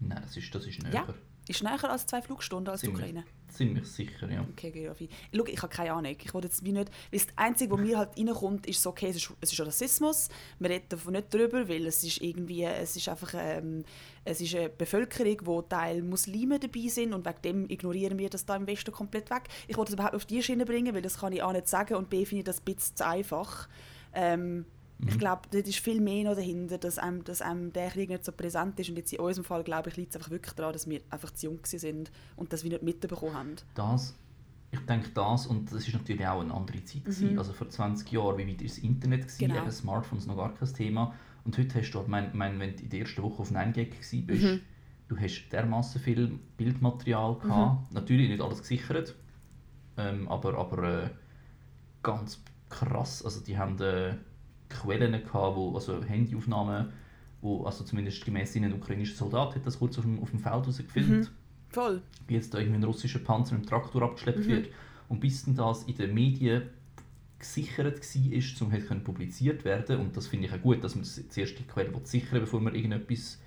[0.00, 0.92] Nein, das ist, das ist näher.
[0.92, 1.14] Ja.
[1.48, 2.88] ist näher als zwei Flugstunden als die.
[2.88, 3.24] Ukraine.
[3.54, 4.46] Ziemlich sicher, ja.
[4.52, 5.08] Okay, Geografie.
[5.34, 6.16] Schau, ich habe keine Ahnung.
[6.22, 6.90] Ich wollte jetzt wie nicht...
[7.10, 10.28] Weil das Einzige, was mir halt reinkommt, ist so, okay, es ist, es ist Rassismus.
[10.58, 12.64] Man redet davon nicht drüber, weil es ist irgendwie...
[12.64, 13.34] Es ist einfach...
[13.36, 13.84] Ähm,
[14.24, 18.46] es ist eine Bevölkerung, wo Teil Muslime dabei sind und wegen dem ignorieren wir das
[18.46, 19.42] da im Westen komplett weg.
[19.68, 21.94] Ich wollte das überhaupt auf die Schiene bringen, weil das kann ich A nicht sagen
[21.94, 23.68] und B finde ich das ein bisschen zu einfach.
[24.14, 24.64] Ähm,
[24.98, 25.08] mhm.
[25.08, 28.24] Ich glaube, da ist viel mehr noch dahinter, dass einem, dass einem der Krieg nicht
[28.24, 30.72] so präsent ist und jetzt in unserem Fall, glaube ich, liegt es einfach wirklich daran,
[30.72, 33.56] dass wir einfach zu jung sind und dass wir nicht mitbekommen haben.
[33.74, 34.14] Das
[34.74, 37.06] ich denke das, und das ist natürlich auch eine andere Zeit.
[37.06, 37.38] Mhm.
[37.38, 39.22] Also vor 20 Jahren, wie weit war das Internet?
[39.22, 39.62] Gewesen, genau.
[39.62, 41.14] Eben Smartphones noch gar kein Thema.
[41.44, 43.92] Und heute hast du, ich meine, mein, wenn du in der ersten Woche auf 9gag
[43.92, 44.60] warst, mhm.
[45.08, 47.90] du hast dermaßen viel Bildmaterial gehabt.
[47.90, 47.94] Mhm.
[47.94, 49.14] Natürlich nicht alles gesichert,
[49.96, 51.10] ähm, aber, aber äh,
[52.02, 53.24] ganz krass.
[53.24, 54.16] Also die haben äh,
[54.68, 56.92] Quellen gehabt, wo, also Handyaufnahmen,
[57.40, 60.38] wo also zumindest gemäß ihnen ein ukrainischer Soldat hat das kurz auf dem, auf dem
[60.38, 61.10] Feld herausgefilmt.
[61.10, 61.28] Mhm.
[61.68, 62.02] Voll.
[62.26, 64.48] Wie jetzt da irgendwie ein russischer Panzer mit dem Traktor abgeschleppt mhm.
[64.48, 64.68] wird.
[65.08, 66.62] Und bis dann das in den Medien
[67.38, 71.58] gesichert war, um halt publiziert werden Und das finde ich auch gut, dass man zuerst
[71.58, 73.40] die Quelle sichern bevor man irgendetwas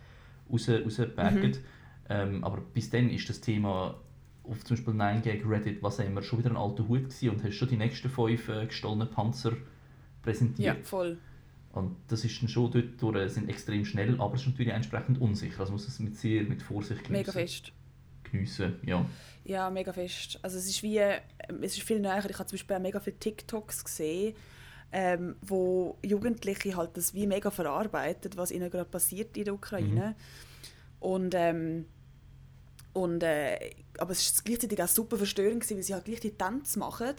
[0.51, 1.55] raus, rausbergt.
[1.55, 1.63] Mhm.
[2.09, 3.95] Ähm, aber bis dann ist das Thema
[4.43, 7.55] auf zum Beispiel 9gag, Reddit, was immer, schon wieder ein alter Hut gewesen und hast
[7.55, 9.53] schon die nächsten fünf äh, gestohlenen Panzer
[10.27, 10.77] präsentiert.
[10.77, 11.17] Ja, voll.
[11.71, 15.21] Und das ist dann schon dort durch, sind extrem schnell, aber es ist natürlich entsprechend
[15.21, 15.59] unsicher.
[15.59, 17.11] Also muss es mit sehr mit Vorsicht geniessen.
[17.11, 17.71] Mega fest.
[18.23, 19.05] Geniessen, ja.
[19.45, 20.39] Ja, mega fest.
[20.41, 22.25] Also es ist wie, ähm, es ist viel näher.
[22.29, 24.35] Ich habe zum Beispiel auch mega viele TikToks gesehen,
[24.91, 30.09] ähm, wo Jugendliche halt das wie mega verarbeitet, was ihnen gerade passiert in der Ukraine.
[30.09, 30.15] Mhm.
[30.99, 31.85] Und, ähm,
[32.93, 36.31] und äh, aber es ist gleichzeitig auch super verstörend gewesen, weil sie halt gleich die
[36.31, 37.13] Tänze machen.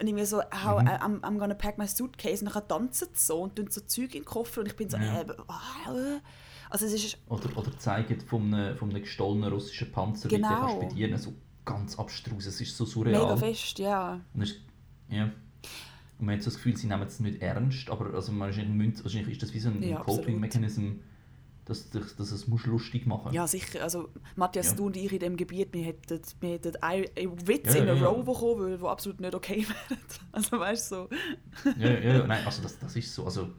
[0.00, 0.88] Und ich mir so, how, mhm.
[0.88, 4.14] I'm, I'm gonna pack my suitcase und dann tanzen sie so und tun so Zeug
[4.14, 5.20] in den Koffer und ich bin so, ja.
[5.20, 6.20] äh, äh,
[6.70, 7.18] also es ist...
[7.28, 10.76] Oder, oder zeigen von einem, von einem gestohlenen russischen Panzer, genau.
[10.76, 11.34] wie der bedienen so
[11.66, 13.20] ganz abstrus, es ist so surreal.
[13.20, 14.20] Mega fest, ja.
[14.32, 14.60] Und, ist,
[15.10, 15.24] ja.
[16.18, 19.32] und man hat so das Gefühl, sie nehmen es nicht ernst, aber also wahrscheinlich, wahrscheinlich
[19.32, 21.00] ist das wie so ein ja, Coping-Mechanism,
[21.64, 23.82] dass, dass, dass es muss lustig machen Ja, sicher.
[23.82, 24.76] Also Matthias, ja.
[24.76, 28.00] du und ich in diesem Gebiet, wir hätten, wir hätten einen Witz ja, in einer
[28.00, 30.00] ja, Row bekommen, der absolut nicht okay wäre.
[30.32, 31.08] Also weißt du so.
[31.78, 33.24] ja, ja, nein, also das, das ist so.
[33.24, 33.50] Also.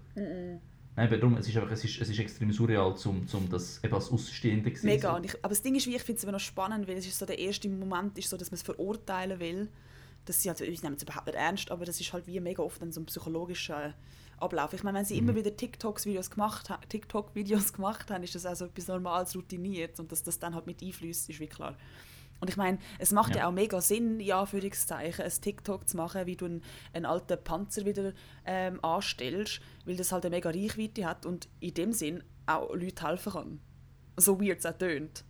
[0.95, 3.93] Nein, darum, es ist einfach, es ist, es ist extrem surreal, um, um das eben
[3.93, 4.85] als Außenstehende zu.
[4.85, 5.15] Mega.
[5.15, 5.23] So.
[5.23, 7.17] Ich, aber das Ding ist, wie ich finde es immer noch spannend, weil es ist
[7.17, 9.69] so der erste Moment, ist so, dass man es verurteilen will.
[10.25, 12.61] Dass sie halt, ich nehme es überhaupt nicht ernst, aber das ist halt wie mega
[12.61, 13.95] oft dann so ein psychologischer
[14.41, 14.73] Ablauf.
[14.73, 15.29] Ich meine, wenn sie mhm.
[15.29, 17.33] immer wieder TikToks-Videos gemacht, TikTok
[17.73, 21.29] gemacht haben, ist das also etwas Normales, routiniert und dass das dann halt mit einfließt,
[21.29, 21.75] ist wie klar.
[22.41, 23.41] Und ich meine, es macht ja.
[23.41, 27.37] ja, auch mega Sinn, ja, für ein TikTok zu machen, wie du einen, einen alten
[27.41, 28.13] Panzer wieder
[28.45, 33.07] ähm, anstellst, weil das halt eine mega Reichweite hat und in dem Sinn auch Leute
[33.07, 33.59] helfen kann.
[34.17, 35.23] So weird es auch tönt.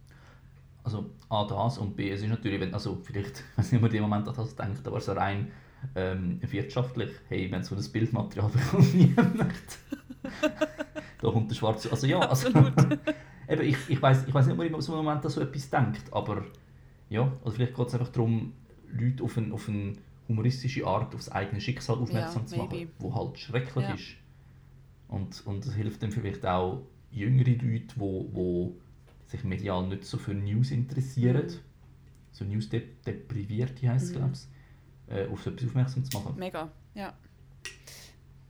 [0.84, 3.90] Also A, das und B, es ist natürlich, wenn, also vielleicht, ich weiß nicht, ob
[3.90, 5.52] man im Moment an das denkt, aber so rein
[5.96, 9.56] ähm, wirtschaftlich, hey, wenn so ein Bildmaterial bekommt, niemand
[11.22, 12.48] da kommt der Schwarze, also ja, also,
[13.48, 16.12] eben, ich, ich weiß ich weiß nicht, ob man in so Moment so etwas denkt,
[16.12, 16.46] aber
[17.10, 18.54] ja, also vielleicht geht es einfach darum,
[18.92, 19.94] Leute auf eine, auf eine
[20.28, 23.94] humoristische Art aufs eigene Schicksal aufmerksam ja, zu machen, wo halt schrecklich ja.
[23.94, 24.16] ist.
[25.08, 28.76] Und, und das hilft dann vielleicht auch jüngere Leute, wo, wo
[29.28, 31.60] sich medial nicht so für News interessieren, mhm.
[32.32, 34.18] so News deprivierte heisst es, mhm.
[34.18, 34.40] glaube ich,
[35.08, 36.36] äh, auf etwas aufmerksam zu machen.
[36.38, 37.14] Mega, ja.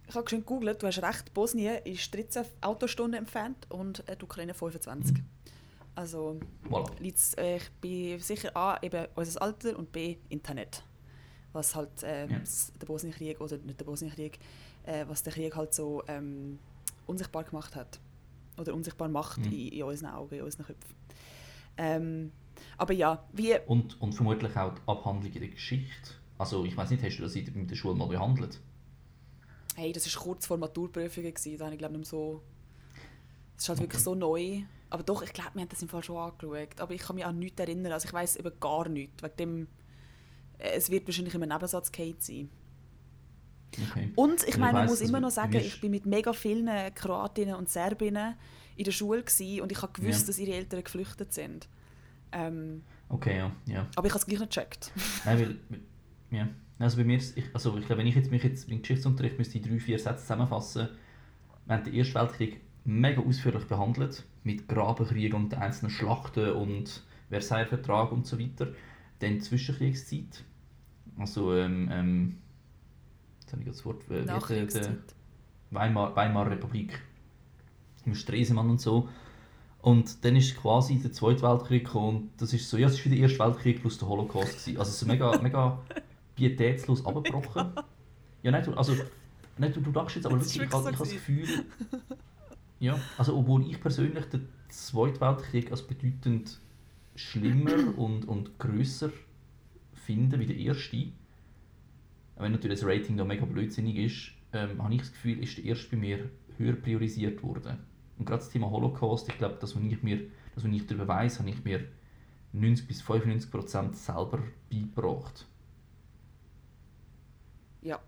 [0.07, 4.25] Ich habe schon gegoogelt, du hast recht, Bosnien ist 13 Autostunden entfernt und äh, die
[4.25, 5.17] Ukraine 25.
[5.17, 5.25] Mhm.
[5.95, 6.89] Also voilà.
[7.37, 10.83] äh, ich bin sicher A, eben unser Alter und B, Internet.
[11.53, 12.39] Was halt äh, ja.
[12.79, 14.39] der Bosnienkrieg, oder nicht der Bosnienkrieg,
[14.83, 16.59] äh, was der Krieg halt so ähm,
[17.05, 17.99] unsichtbar gemacht hat.
[18.57, 19.51] Oder unsichtbar macht mhm.
[19.51, 20.95] in, in unseren Augen, in unseren Köpfen.
[21.77, 22.31] Ähm,
[22.77, 23.57] aber ja, wie...
[23.65, 26.11] Und, und vermutlich auch die Abhandlung in der Geschichte.
[26.41, 28.59] Also ich weiß nicht, hast du das in der Schule mal behandelt?
[29.75, 32.41] Hey, das war kurz vor Maturprüfungen, da habe ich glaube nicht so...
[33.55, 33.85] Es ist halt okay.
[33.85, 36.79] wirklich so neu aber doch, ich glaube, wir haben das im Fall schon angeschaut.
[36.79, 37.93] Aber ich kann mich an nichts erinnern.
[37.93, 39.23] Also ich weiß über gar nichts.
[39.23, 39.67] Wegen dem,
[40.57, 42.49] äh, es wird wahrscheinlich im Nebensatz Kate sein.
[43.89, 44.11] Okay.
[44.15, 47.69] Und ich meine, ich muss immer noch sagen, ich bin mit mega vielen Kroatinnen und
[47.69, 48.35] Serbinnen
[48.75, 50.27] in der Schule gewesen, und ich habe gewusst, ja.
[50.27, 51.69] dass ihre Eltern geflüchtet sind.
[52.33, 53.87] Ähm, okay, ja, ja.
[53.95, 54.91] Aber ich habe es gleich nicht gecheckt.
[55.23, 55.79] Nein, weil,
[56.31, 56.47] ja.
[56.79, 59.59] Also bei mir, ich, also ich glaube, wenn ich jetzt mich jetzt im Geschichtsunterricht müsste
[59.59, 60.89] die drei, vier Sätze zusammenfassen,
[61.67, 68.11] während der Ersten Weltkrieg mega ausführlich behandelt, mit Grabenkrieg und einzelnen Schlachten und Versailles Vertrag
[68.11, 68.69] und so weiter.
[69.19, 70.43] Dann Zwischenkriegszeit,
[71.17, 72.37] also ähm, ähm,
[73.41, 74.97] jetzt habe ich das Wort, äh, der,
[75.69, 76.99] Weimar, Weimar Republik,
[78.05, 79.07] im Stresemann und so.
[79.81, 83.05] Und dann ist quasi der Zweite Weltkrieg gekommen und das ist so, ja, es ist
[83.05, 84.77] wie der Erste Weltkrieg plus der Holocaust gewesen.
[84.79, 85.79] Also so mega, mega
[86.35, 87.71] pietätslos abgebrochen.
[88.43, 88.95] Ja, nein, du, also,
[89.59, 91.45] nein, du, du dachtest jetzt aber wirklich, ich, habe- so ich habe das Gefühl,
[92.79, 96.59] ja, also obwohl ich persönlich den Zweiten Weltkrieg als bedeutend
[97.15, 99.11] schlimmer und, und grösser
[99.93, 101.09] finde wie der Erste,
[102.37, 105.65] wenn natürlich das Rating da mega blödsinnig ist, ähm, habe ich das Gefühl, ist der
[105.65, 107.77] Erste bei mir höher priorisiert worden.
[108.17, 110.17] Und gerade das Thema Holocaust, ich glaube, das, was ich, mir,
[110.55, 111.85] das, was ich darüber weiss, habe ich mir
[112.53, 114.39] 90 bis 95 Prozent selber
[114.71, 115.45] beigebracht.
[117.81, 117.99] Ja.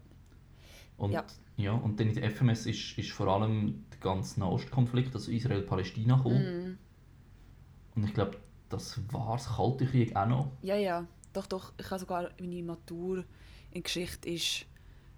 [0.97, 1.25] Und, Ja.
[1.57, 1.71] ja.
[1.73, 6.71] und dann in der FMS ist, ist vor allem der ganze Nahostkonflikt, also Israel-Palästina, gekommen.
[6.71, 6.77] Mm.
[7.95, 8.37] Und ich glaube,
[8.69, 10.51] das war das Kalte Krieg auch noch.
[10.61, 11.05] Ja, ja.
[11.33, 11.73] Doch, doch.
[11.79, 13.23] Ich habe sogar meine Matur
[13.71, 14.65] in Geschichte ist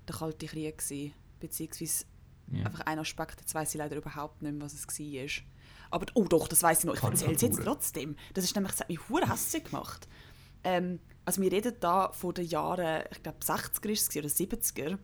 [0.08, 1.13] der Kalte Krieg gewesen.
[1.39, 2.06] Beziehungsweise
[2.52, 2.65] Ja.
[2.65, 5.46] einfach ein Aspekt, jetzt weiss ich leider überhaupt nicht mehr, was es war.
[5.91, 6.96] Aber, oh doch, das weiß ich noch.
[6.96, 8.15] Ich erzähle es jetzt trotzdem.
[8.34, 10.08] Das ist nämlich, das hat mich hure hässlich gemacht.
[10.63, 14.98] Ähm, also wir reden da von den Jahren, ich glaube 60er ist oder 70er.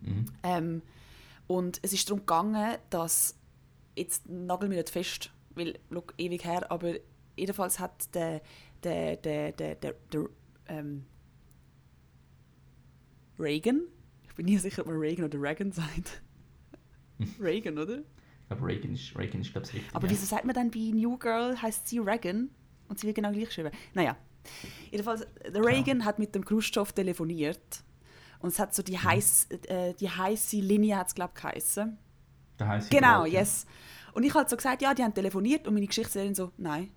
[0.00, 0.24] Mhm.
[0.42, 0.82] Ähm,
[1.48, 3.36] und es ist darum gegangen, dass,
[3.96, 6.94] jetzt nagel mich nicht fest, weil, look, ewig her, aber
[7.36, 8.42] jedenfalls hat der,
[8.82, 10.28] der, der, der, der, der
[10.68, 11.04] ähm,
[13.38, 13.82] Reagan,
[14.28, 16.22] ich bin nie sicher, ob man Reagan oder Reagan sagt.
[17.40, 17.98] Reagan, oder?
[17.98, 19.94] Ich glaube, Reagan ist, Reagan ist glaube ich, richtig.
[19.94, 20.12] Aber ja.
[20.12, 22.50] wieso sagt man dann bei New Girl, heißt sie Reagan?
[22.88, 23.70] Und sie wird genau gleich geschrieben.
[23.94, 24.16] Naja,
[24.90, 27.82] jedenfalls, Reagan hat mit dem Khrushchev telefoniert.
[28.40, 28.86] Und es hat so Mhm.
[28.86, 31.98] die, heiß, äh, die heiße Linie, hat es glaube ich geheissen.
[32.58, 33.40] Der Genau, ja.
[33.40, 33.66] yes.
[34.12, 36.90] Und ich habe so gesagt, ja, die haben telefoniert und meine Geschichtslehrerin so, nein.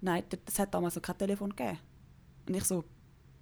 [0.00, 1.78] Nein, das hat damals noch kein Telefon gegeben.
[2.46, 2.84] Und ich so,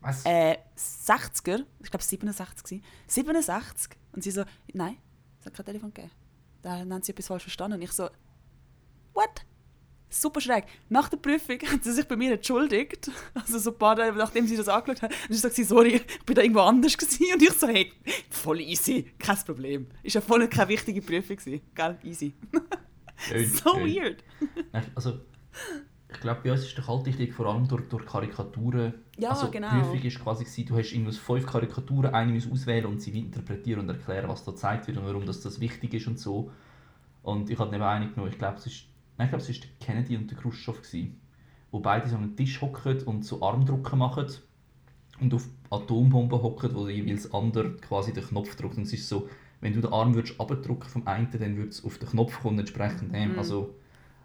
[0.00, 0.24] Was?
[0.24, 2.84] äh, 60er, ich glaube 67 gewesen.
[3.08, 3.96] 67?
[4.12, 4.96] Und sie so, nein,
[5.40, 6.12] es hat kein Telefon gegeben.
[6.62, 7.76] Dann haben sie etwas falsch verstanden.
[7.78, 8.08] Und ich so,
[9.12, 9.44] what?
[10.12, 10.64] Super schräg.
[10.88, 13.10] Nach der Prüfung hat sie sich bei mir entschuldigt.
[13.34, 15.10] Also so ein paar Tage, nachdem sie das angeschaut hat.
[15.10, 17.26] Und sie sagt sie, sorry, ich bin da irgendwo anders gewesen.
[17.32, 17.92] Und ich so, hey,
[18.30, 19.86] voll easy, kein Problem.
[20.02, 21.62] Ist ja voll keine wichtige Prüfung gewesen.
[21.74, 22.34] Gell, easy.
[23.24, 23.86] So schön.
[23.86, 24.24] weird.
[24.96, 25.20] Also,
[26.12, 28.94] ich glaube, bei uns ist der Krieg vor allem durch, durch Karikaturen.
[29.16, 29.70] Ja, also, genau.
[29.70, 33.16] Die Prüfung ist quasi, gewesen, du hast irgendwie fünf Karikaturen, eine musst auswählen und sie
[33.16, 36.50] interpretieren und erklären, was da gezeigt wird und warum das, das wichtig ist und so.
[37.22, 38.84] Und ich habe eben eine genommen, ich glaube, es ist,
[39.16, 41.20] nein, ich glaube, es der Kennedy und der Khrushchev gewesen,
[41.70, 44.26] wo beide so an einen Tisch hocken und so Armdrücken machen
[45.20, 48.76] und auf Atombomben hocken, wo jeweils der andere quasi den Knopf drückt.
[48.76, 49.28] Und es ist so,
[49.60, 52.58] wenn du den Arm würdest abdrücken vom einen, dann würde es auf den Knopf kommen,
[52.58, 53.12] entsprechend.
[53.12, 53.38] Mhm.
[53.38, 53.74] Also,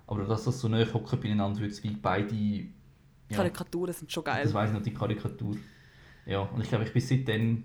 [0.08, 2.36] aber dass das so nahe hocken beieinander, würde wie beide...
[3.30, 4.44] Ja, Karikaturen sind schon geil.
[4.44, 5.58] das weiss ich noch, die Karikatur.
[6.26, 7.64] Ja, und ich glaube, ich bin seitdem,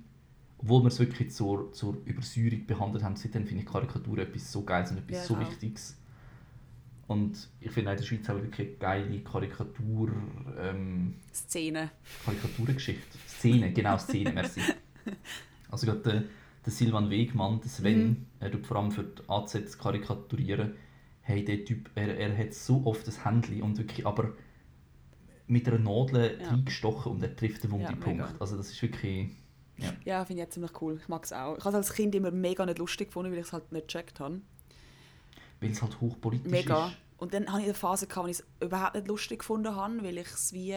[0.59, 4.65] obwohl wir es wirklich zur, zur Übersäuerung behandelt haben, seitdem finde ich Karikatur etwas so
[4.65, 5.41] Geiles und etwas Ja, so.
[5.41, 6.02] Wichtiges.
[7.09, 10.11] Und ich finde auch in der Schweiz wir wirklich geile Karikatur,
[10.59, 11.91] ähm, Szene.
[12.25, 13.19] Karikaturengeschichte.
[13.27, 14.61] Szene, genau, Szene, merci.
[15.71, 16.25] Also gerade der,
[16.67, 18.27] der Silvan Wegmann, der Sven, Mhm.
[18.41, 20.75] er tut vor allem für die AZ karikaturieren.
[21.23, 24.33] Hey, der Typ, er, er hat so oft das Händchen und wirklich, aber
[25.47, 26.49] mit einer Nadel Ja.
[26.51, 28.07] reingestochen und er trifft den wunden Ja, Punkt.
[28.07, 28.35] mega.
[28.39, 29.31] Also das ist wirklich...
[29.79, 29.93] Ja.
[30.05, 30.99] Ja, finde ich ziemlich cool.
[31.03, 31.57] Ich mag es auch.
[31.57, 33.89] Ich habe es als Kind immer mega nicht lustig gefunden, weil ich es halt nicht
[33.89, 34.41] gecheckt habe.
[35.63, 36.89] Weil es halt hochpolitisch Mega.
[36.89, 36.97] ist.
[37.19, 40.03] Und dann hatte ich eine Phase, gehabt, wo ich es überhaupt nicht lustig gefunden habe,
[40.03, 40.75] weil ich es wie...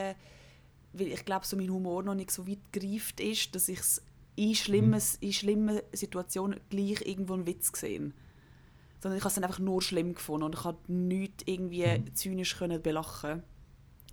[0.97, 4.01] Weil ich glaube, so mein Humor noch nicht so weit gereift ist, dass ich es
[4.37, 8.13] in, schlimmes, in schlimmen Situationen gleich irgendwo einen Witz gesehen
[9.01, 12.15] Sondern ich habe es dann einfach nur schlimm gefunden und ich habe nichts irgendwie Mhm.
[12.15, 13.43] zynisch können belachen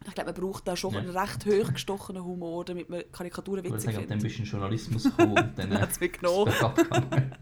[0.07, 1.01] Ich glaube, man braucht da schon Ja.
[1.01, 4.23] einen recht hochgestochenen Humor, damit man Karikaturen Ich witzig dann findet.
[4.23, 5.81] bist du in den Journalismus gekommen und dann...
[5.81, 6.49] Hat's mich genommen.
[6.51, 7.35] ist es abgegangen.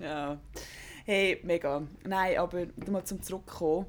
[0.00, 0.38] Ja.
[1.06, 1.86] Hey, mega.
[2.04, 3.86] Nein, aber mal zum Zurückkommen.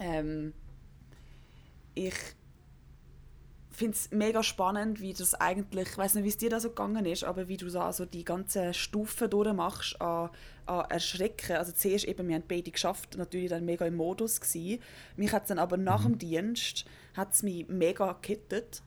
[0.00, 0.52] Ähm,
[1.94, 2.14] ich
[3.70, 6.70] finde es mega spannend, wie das eigentlich, ich weiß nicht, wie es dir da so
[6.70, 10.30] gegangen ist, aber wie du da so die ganzen Stufen durchmachst an,
[10.66, 11.56] an Erschrecken.
[11.56, 14.82] Also zuerst eben, wir haben beide geschafft, natürlich dann mega im Modus gewesen.
[15.16, 16.84] Mich hat dann aber nach dem Dienst,
[17.16, 18.82] hat's mich mega gekittet.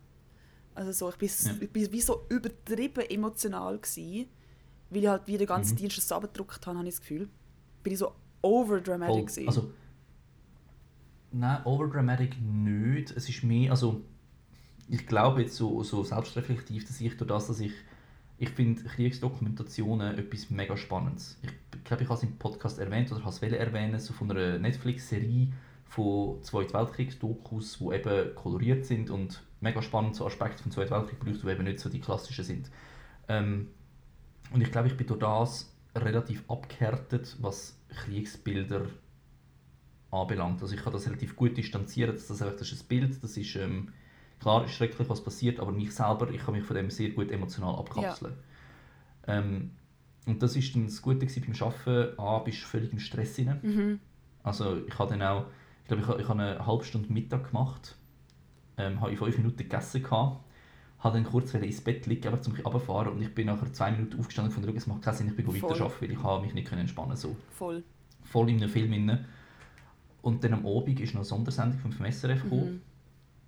[0.75, 1.51] Also so, ich bin, Ja.
[1.61, 4.27] ich bin wie so übertrieben emotional gewesen,
[4.89, 5.77] weil ich halt wie den ganzen Mhm.
[5.77, 7.29] Dienst so abgedruckt habe, habe ich das Gefühl.
[7.83, 9.47] Bin ich so overdramatic Voll.
[9.47, 9.71] Also,
[11.31, 13.11] nein, overdramatic nicht.
[13.11, 14.01] Es ist mehr, also
[14.89, 17.73] ich glaube jetzt so, so selbstreflektiv, dass ich durch das, dass ich
[18.39, 21.39] ich finde Kriegsdokumentationen etwas mega Spannendes.
[21.41, 24.59] Ich glaube, ich habe es im Podcast erwähnt oder habe es erwähnen, so von einer
[24.59, 25.51] Netflix-Serie
[25.85, 31.19] von Zweiten Weltkriegs-Dokus, die eben koloriert sind und mega spannend so Aspekte vom Zweiten Weltkrieg
[31.19, 32.69] beleuchten, die eben nicht so die klassischen sind.
[33.27, 33.69] Ähm,
[34.51, 38.87] und ich glaube, ich bin durch das relativ abgehärtet, was Kriegsbilder
[40.11, 40.61] anbelangt.
[40.61, 43.35] Also ich kann das relativ gut distanzieren, dass das einfach das ist ein Bild, das
[43.37, 43.89] ist ähm,
[44.39, 47.31] klar ist schrecklich, was passiert, aber mich selber, ich kann mich von dem sehr gut
[47.31, 48.33] emotional abkapseln.
[49.27, 49.39] Ja.
[49.39, 49.71] Ähm,
[50.25, 52.19] und das ist dann das Gute beim Arbeiten.
[52.19, 53.59] A, bist du völlig im Stress hinein.
[53.61, 53.99] Mhm.
[54.43, 55.45] Also ich habe dann auch,
[55.83, 57.95] ich glaube, ich habe, ich habe eine halbe Stunde Mittag gemacht,
[58.77, 60.43] ähm, habe in fünf Minuten gegessen gehabt,
[60.99, 63.91] habe dann kurz ins Bett liegen, einfach um mich runterzufahren und ich bin nachher zwei
[63.91, 66.53] Minuten aufgestanden der Rücken, es macht keinen Sinn, ich bin weiterarbeiten, weil ich habe mich
[66.53, 67.35] nicht entspannen so.
[67.51, 67.83] Voll.
[68.23, 69.25] Voll in einem Film inne.
[70.21, 72.73] Und dann am Abend ist noch eine Sondersendung vom SRF gekommen.
[72.73, 72.81] Mhm.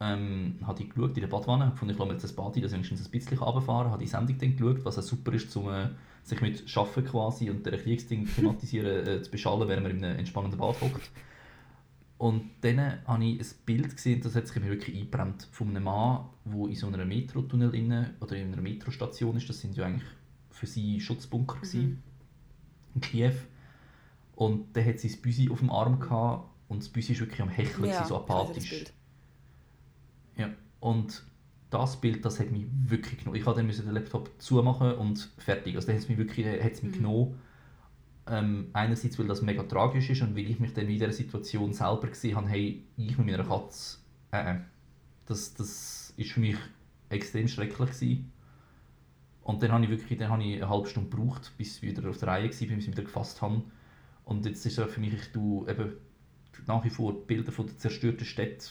[0.01, 2.71] Ähm, habe ich geschaut in der Badwanne, gefunden, ich lasse mir jetzt das Bad dass
[2.71, 5.89] wenigstens ein bisschen runterfahren, habe die Sendung dann geschaut, was auch super ist, um äh,
[6.23, 10.19] sich mit Schaffen quasi und der Kriegsding thematisieren äh, zu beschallen, während man in einem
[10.19, 11.11] entspannenden Bad hockt.
[12.19, 15.85] Und dann habe ich ein Bild gesehen, das hat sich mir wirklich eingebrannt, von einem
[15.85, 19.47] Mann, der in so einem Metrotunnel inne, oder in einer Metrostation ist.
[19.47, 20.09] Das sind ja eigentlich
[20.51, 21.99] für sie Schutzbunker mhm.
[22.93, 23.35] in Kiew.
[24.35, 27.49] Und der hat sein Büsi auf dem Arm gehabt und das Büsi war wirklich am
[27.49, 28.83] Hecheln, ja, so apathisch.
[30.35, 30.49] Ja,
[30.81, 31.23] und
[31.69, 33.37] das Bild, das hat mich wirklich genommen.
[33.37, 35.75] Ich musste dann den Laptop zumachen und fertig.
[35.75, 36.97] Also, das hat es mich wirklich hat's mich mhm.
[36.97, 37.39] genommen.
[38.29, 41.73] Ähm, einerseits, weil das mega tragisch ist und weil ich mich dann in dieser Situation
[41.73, 43.97] selber gesehen habe, hey, ich mit meiner Katze,
[44.31, 44.59] äh, äh,
[45.25, 46.57] das, das ist für mich
[47.09, 48.31] extrem schrecklich gewesen.
[49.41, 52.07] Und dann habe ich wirklich dann habe ich eine halbe Stunde gebraucht, bis ich wieder
[52.07, 53.63] auf der Reihe war, bis ich wieder gefasst habe.
[54.25, 55.93] Und jetzt ist es für mich, ich tue eben
[56.67, 58.67] nach wie vor Bilder von der zerstörten Städte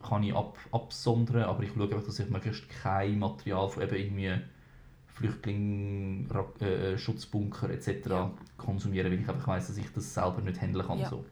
[0.00, 3.96] kann ich ab, absondern, aber ich schaue einfach, dass ich möglichst kein Material von eben
[3.96, 4.34] irgendwie
[5.14, 6.28] Flüchtling,
[6.60, 8.06] äh, äh, Schutzbunker etc.
[8.08, 8.32] Ja.
[8.56, 10.98] konsumieren, weil ich einfach weiß, dass ich das selber nicht handeln kann.
[10.98, 11.08] Ja.
[11.08, 11.24] So.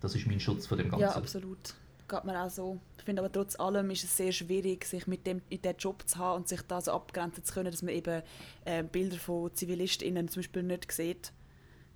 [0.00, 1.02] Das ist mein Schutz von dem Ganzen.
[1.02, 1.74] Ja, absolut.
[2.08, 2.78] Geht mir auch so.
[2.98, 6.06] Ich finde aber trotz allem ist es sehr schwierig, sich mit dem in diesen Job
[6.06, 8.22] zu haben und sich da so abgrenzen zu können, dass man eben
[8.64, 11.32] äh, Bilder von ZivilistInnen zum Beispiel nicht sieht,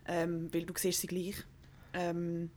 [0.07, 1.45] ähm, weil du siehst sie gleich.
[1.93, 2.51] Ähm,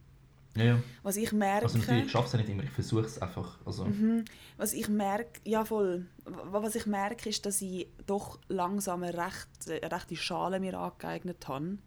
[0.55, 0.83] ja, ja.
[1.01, 1.65] Was ich merke...
[1.65, 3.57] Also ich schaffe es nicht immer, ich versuche es einfach.
[3.65, 3.85] Also.
[3.85, 4.25] Mhm.
[4.57, 9.49] Was ich merke, ja voll, was ich merke ist, dass ich doch langsam eine, recht,
[9.67, 11.77] eine rechte Schale mir angeeignet habe.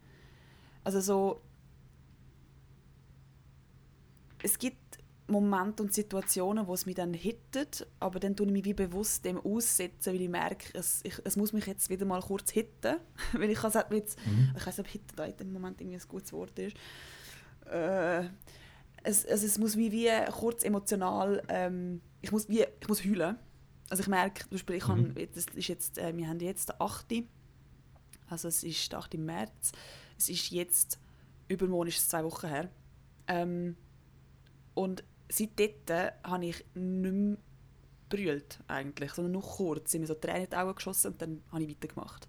[0.83, 1.41] Also so...
[4.43, 8.65] Es gibt Momente und Situationen, wo es mich dann hittet, aber dann tue ich mich
[8.65, 12.21] wie bewusst dem aussetzen, weil ich merke, es, ich, es muss mich jetzt wieder mal
[12.21, 12.97] kurz hitten,
[13.33, 14.53] weil ich kann jetzt, mhm.
[14.55, 16.77] ich weiß nicht, ob hitten da in dem Moment irgendwie ein gutes Wort ist,
[17.71, 18.29] äh,
[19.03, 23.37] es, also es muss wie, wie kurz emotional, ähm, ich, muss wie, ich muss heulen.
[23.89, 25.09] Also ich merke, zum Beispiel, ich mhm.
[25.09, 27.05] habe, das ist jetzt, äh, wir haben jetzt den 8.
[28.29, 29.13] Also es ist der 8.
[29.15, 29.71] März.
[30.17, 30.99] Es ist jetzt,
[31.47, 32.69] übermorgen ist es zwei Wochen her.
[33.27, 33.77] Ähm,
[34.73, 35.71] und seitdem
[36.23, 37.37] habe ich nicht mehr
[38.09, 39.91] brüllt eigentlich, sondern nur kurz.
[39.91, 42.27] sind mir so Tränen in die Augen geschossen und dann habe ich weitergemacht.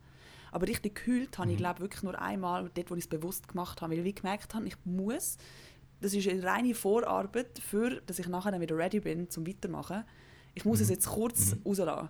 [0.53, 1.63] Aber richtig geheult habe ich mhm.
[1.63, 4.67] glaube wirklich nur einmal, dort, wo ich es bewusst gemacht habe, weil ich gemerkt habe,
[4.67, 5.37] ich muss,
[6.01, 10.05] das ist eine reine Vorarbeit, für, dass ich nachher dann wieder ready bin, zum weitermachen.
[10.55, 10.85] Ich muss mhm.
[10.85, 11.63] es jetzt kurz mhm.
[11.65, 12.09] rauslassen.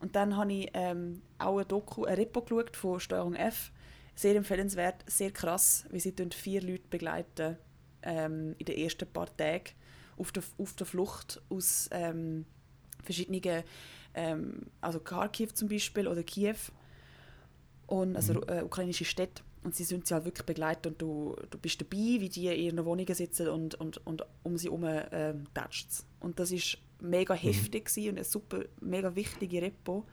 [0.00, 3.72] Und dann habe ich ähm, auch ein Doku, ein Repo geschaut von Steuerung F.
[4.14, 7.58] Sehr empfehlenswert, sehr krass, wie sie vier Leute begleiten
[8.02, 9.70] ähm, in den ersten paar Tagen
[10.16, 12.46] auf der, auf der Flucht aus ähm,
[13.02, 13.62] verschiedenen,
[14.14, 16.56] ähm, also Kharkiv zum Beispiel oder Kiew
[17.86, 18.42] und also mhm.
[18.48, 21.96] äh, ukrainische Städte und sie sind sie halt wirklich begleitet und du, du bist dabei,
[21.96, 25.34] wie die in ihren Wohnungen sitzen und, und, und um sie herum äh,
[26.20, 27.38] Und das ist mega mhm.
[27.38, 30.06] heftig und eine super, mega wichtige Repo.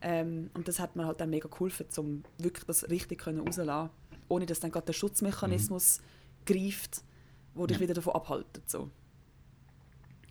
[0.00, 3.90] Ähm, und das hat mir halt dann mega geholfen, um wirklich das richtig rauszulassen,
[4.28, 6.54] ohne dass dann gerade der Schutzmechanismus mhm.
[6.54, 7.02] greift,
[7.54, 7.82] der dich ja.
[7.82, 8.68] wieder davon abhaltet.
[8.68, 8.90] So.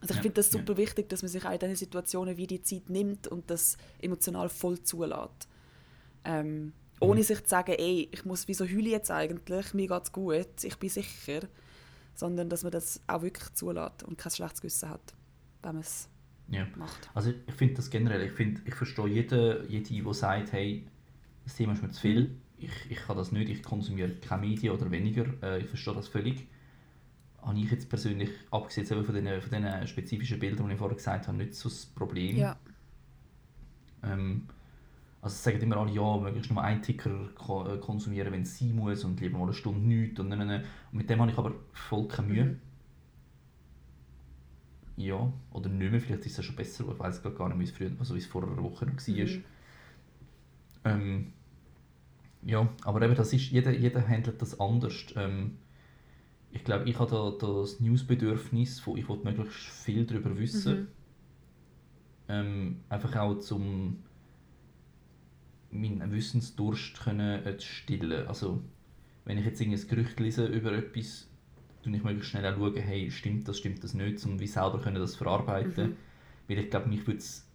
[0.01, 2.47] Also ich ja, finde das super wichtig, dass man sich auch in diesen Situationen wie
[2.47, 5.47] die Zeit nimmt und das emotional voll zulässt.
[6.25, 7.25] Ähm, ohne mhm.
[7.25, 10.89] sich zu sagen, ey, ich muss, wieso heule jetzt eigentlich, mir geht's gut, ich bin
[10.89, 11.41] sicher.
[12.13, 15.13] Sondern, dass man das auch wirklich zulässt und kein schlechtes Gewissen hat,
[15.61, 16.07] wenn man es
[16.47, 16.65] ja.
[16.77, 17.09] macht.
[17.13, 20.87] Also ich finde das generell, ich, find, ich verstehe jeden, jede, die sagt, hey,
[21.43, 22.41] das Thema ist mir zu viel, mhm.
[22.57, 26.07] ich, ich kann das nicht, ich konsumiere keine Medien oder weniger, äh, ich verstehe das
[26.07, 26.47] völlig.
[27.41, 31.27] Habe ich jetzt persönlich, abgesehen von den, von den spezifischen Bildern, die ich vorher gesagt
[31.27, 32.37] habe, nicht so das Problem.
[32.37, 32.57] Ja.
[34.03, 34.47] Ähm,
[35.25, 39.03] also sagen immer alle, ja, möglichst nur einen Ticker äh, konsumieren, wenn es sein muss
[39.03, 40.19] und lieber mal eine Stunde nichts.
[40.19, 42.59] Und, und mit dem habe ich aber voll keine Mühe.
[44.97, 47.63] Ja, oder nicht mehr, vielleicht ist es ja schon besser, ich weiß gar nicht, wie
[47.63, 49.25] es, früher, also wie es vor einer Woche noch war.
[49.25, 49.43] Mhm.
[50.83, 51.33] Ähm,
[52.43, 54.93] ja, aber eben, das ist, jeder, jeder handelt das anders.
[55.15, 55.57] Ähm,
[56.51, 60.81] ich glaube, ich habe da, das Newsbedürfnis, von ich möglichst viel darüber wissen.
[60.81, 60.87] Mhm.
[62.27, 64.04] Ähm, einfach auch zum
[65.71, 68.27] meinen Wissensdurst können, äh, stillen.
[68.27, 68.61] Also,
[69.25, 71.27] wenn ich jetzt ein Gerücht lese über etwas,
[71.83, 74.79] tue ich möglichst schnell auch schauen, hey, stimmt das, stimmt das nicht, um wie selber
[74.81, 75.91] können das verarbeiten.
[75.91, 75.97] Mhm.
[76.47, 77.45] Weil ich glaube, mich würde es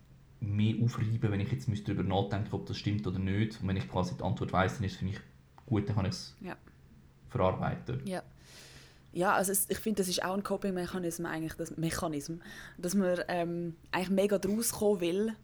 [0.40, 3.60] mehr aufreiben, wenn ich jetzt müsste darüber nachdenken ob das stimmt oder nicht.
[3.60, 5.20] Und wenn ich quasi die Antwort weiss, dann ist es für mich
[5.66, 6.56] gut, dann kann ich es Ja.
[7.28, 8.00] verarbeiten.
[8.06, 8.22] Ja.
[9.12, 12.38] Ja, also es, ich finde, das ist auch ein Coping-Mechanismus, eigentlich, das Mechanismus,
[12.78, 15.34] dass man ähm, eigentlich mega draus kommen will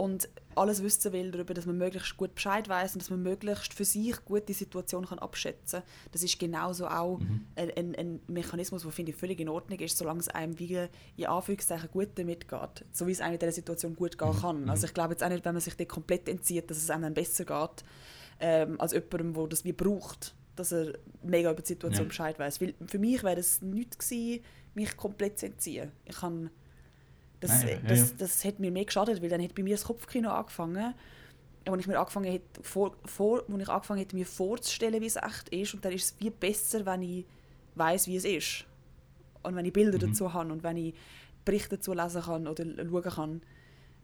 [0.00, 3.74] und alles wissen will darüber, dass man möglichst gut Bescheid weiß und dass man möglichst
[3.74, 5.88] für sich gut die Situation kann abschätzen kann.
[6.12, 7.46] Das ist genauso auch Mhm.
[7.54, 11.26] ein, ein, Mechanismus, der finde ich völlig in Ordnung ist, solange es einem wie in
[11.26, 14.40] Anführungszeichen gut damit geht, so wie es einem in dieser Situation gut gehen Mhm.
[14.40, 14.62] kann.
[14.62, 14.70] Mhm.
[14.70, 17.02] Also ich glaube jetzt auch nicht, wenn man sich dort komplett entzieht, dass es einem
[17.02, 17.84] dann besser geht,
[18.40, 22.08] ähm, als jemandem, der das wie braucht, dass er mega über die Situation Ja.
[22.08, 22.60] Bescheid weiß.
[22.62, 24.42] Weil für mich wäre es nichts gewesen,
[24.74, 25.92] mich komplett zu entziehen.
[26.06, 26.48] Ich kann
[27.40, 28.16] das, Nein, ja, das, ja.
[28.18, 30.94] das hat mir mehr geschadet, weil dann hat bei mir das Kopfkino angefangen.
[31.66, 35.16] Als ich mir angefangen hätte, vor, vor, wo ich angefangen hätte, mir vorzustellen, wie es
[35.16, 35.74] echt ist.
[35.74, 37.26] Und dann ist es viel besser, wenn ich
[37.74, 38.64] weiß, wie es ist.
[39.42, 40.10] Und wenn ich Bilder Mhm.
[40.10, 40.94] dazu habe und wenn ich
[41.44, 43.42] Berichte dazu lesen kann oder schauen kann.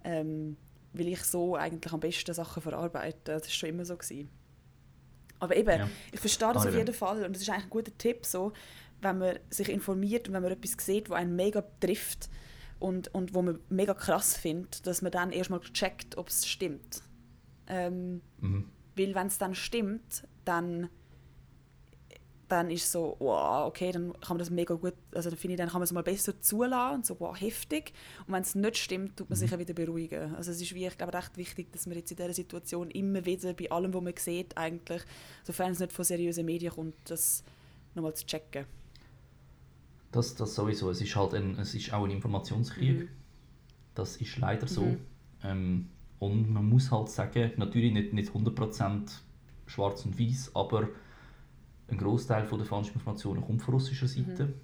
[0.05, 0.57] Ähm,
[0.93, 3.19] weil ich so eigentlich am besten Sachen verarbeite.
[3.25, 3.97] Das war schon immer so.
[3.97, 4.31] Gewesen.
[5.39, 5.89] Aber eben, Ja.
[6.13, 7.25] ich verstehe das Ah, auf jeden Fall.
[7.25, 8.53] Und das ist eigentlich ein guter Tipp, so,
[9.03, 12.31] wenn man sich informiert und wenn man etwas sieht, was einen mega trifft
[12.87, 17.03] und, und wo man mega krass findet, dass man dann erstmal checkt, ob es stimmt.
[17.67, 18.71] Ähm, Mhm.
[18.97, 20.89] weil wenn es dann stimmt, dann,
[22.49, 25.59] dann ist so, wow, okay, dann kann man das mega gut, also dann finde ich,
[25.59, 27.93] dann kann man es mal besser zulassen und so, wow, heftig.
[28.29, 30.33] Und wenn es nicht stimmt, tut man sich ja wieder beruhigen.
[30.37, 33.25] Also es ist wie, ich glaube, recht wichtig, dass man jetzt in dieser Situation immer
[33.27, 35.03] wieder bei allem, was man sieht, eigentlich,
[35.43, 37.43] sofern es nicht von seriösen Medien kommt, das
[37.97, 38.65] nochmal zu checken.
[40.13, 40.91] Das, das sowieso.
[40.91, 43.01] Es ist halt ein, es ist auch ein Informationskrieg.
[43.01, 43.09] Mhm.
[43.95, 44.83] Das ist leider so.
[44.83, 44.99] Mhm.
[45.43, 45.89] Ähm,
[46.19, 49.11] und man muss halt sagen, natürlich nicht, nicht 100%
[49.67, 50.89] schwarz und weiß, aber
[51.89, 54.55] ein Großteil der falschen Informationen kommt von russischer Seite.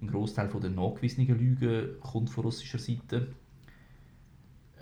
[0.00, 3.34] Ein Großteil der nachgewiesenen Lügen kommt von russischer Seite.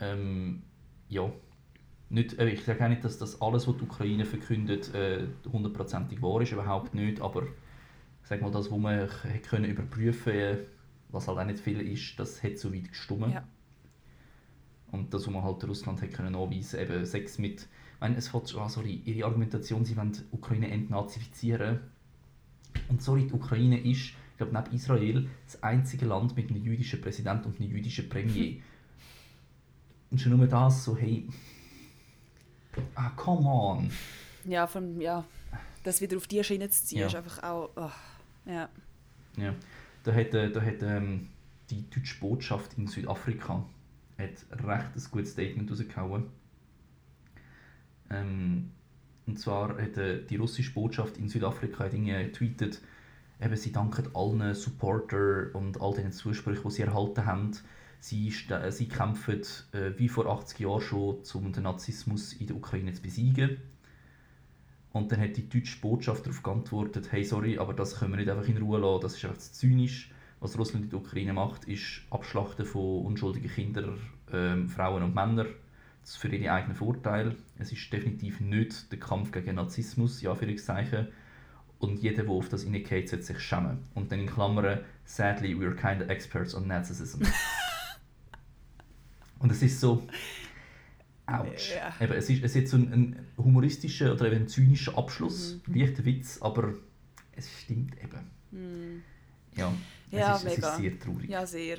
[0.00, 0.62] Ähm,
[1.08, 1.30] ja,
[2.08, 6.20] nicht, äh, ich sage auch nicht, dass das alles, was die Ukraine verkündet, äh, hundertprozentig
[6.22, 7.44] wahr ist, überhaupt nicht, aber
[8.28, 10.58] sage mal, das, was man hätte können überprüfen äh,
[11.10, 13.30] was halt auch nicht viel ist, das hat so weit gestummen.
[13.32, 13.44] Ja.
[14.90, 18.28] Und das, was man halt Russland hätte können anweisen eben Sex mit, ich meine, es
[18.28, 21.80] fällt schon an, sorry, ihre Argumentation, sie wollen die Ukraine entnazifizieren.
[22.88, 27.00] Und sorry, die Ukraine ist, ich glaube, neben Israel, das einzige Land mit einem jüdischen
[27.00, 28.60] Präsident und einem jüdischen Premier.
[30.10, 31.28] und schon nur das, so, hey,
[32.96, 33.90] ah, come on.
[34.44, 35.24] Ja, von, ja,
[35.82, 37.06] das wieder auf die Schiene zu ziehen, Ja.
[37.06, 37.90] ist einfach auch, oh,
[38.46, 38.68] ja.
[39.36, 39.54] Ja,
[40.04, 41.28] da hat, äh, da hat ähm,
[41.70, 43.64] die deutsche Botschaft in Südafrika
[44.18, 46.24] hat recht ein gutes Statement rausgehauen.
[48.10, 48.70] Ähm,
[49.26, 52.80] und zwar hat äh, die russische Botschaft in Südafrika irgendwie getweetet,
[53.40, 57.50] eben, sie danken allen Supporter und all den Zusprüchen, die sie erhalten haben.
[57.98, 58.32] Sie,
[58.68, 59.42] sie kämpfen
[59.72, 63.56] äh, wie vor 80 Jahren schon, um den Nazismus in der Ukraine zu besiegen.
[64.96, 68.30] Und dann hat die deutsche Botschaft darauf geantwortet, hey, sorry, aber das können wir nicht
[68.30, 70.10] einfach in Ruhe lassen, das ist einfach zu zynisch.
[70.40, 73.98] Was Russland in der Ukraine macht, ist Abschlachten von unschuldigen Kindern,
[74.32, 75.48] ähm, Frauen und Männern
[76.00, 77.36] das für ihre eigenen Vorteile.
[77.58, 81.08] Es ist definitiv nicht der Kampf gegen Nazismus, ja, Anführungszeichen.
[81.78, 83.84] Und jeder, der auf das reingeht, sollte sich schämen.
[83.94, 87.22] Und dann in Klammern, sadly, we're kind of experts on Nazism.
[89.40, 90.06] und es ist so,
[91.26, 91.74] ouch.
[91.74, 91.94] Ja.
[92.00, 95.74] Eben, es, ist, es ist so ein, ein humoristischer oder eben ein zynischer Abschluss, Mhm.
[95.74, 96.74] leichter Witz, aber
[97.32, 98.30] es stimmt eben.
[98.52, 99.02] Hm.
[99.56, 99.72] Ja,
[100.10, 100.68] Ja, es, ist, es mega.
[100.70, 101.30] ist sehr traurig.
[101.30, 101.78] Ja, sehr.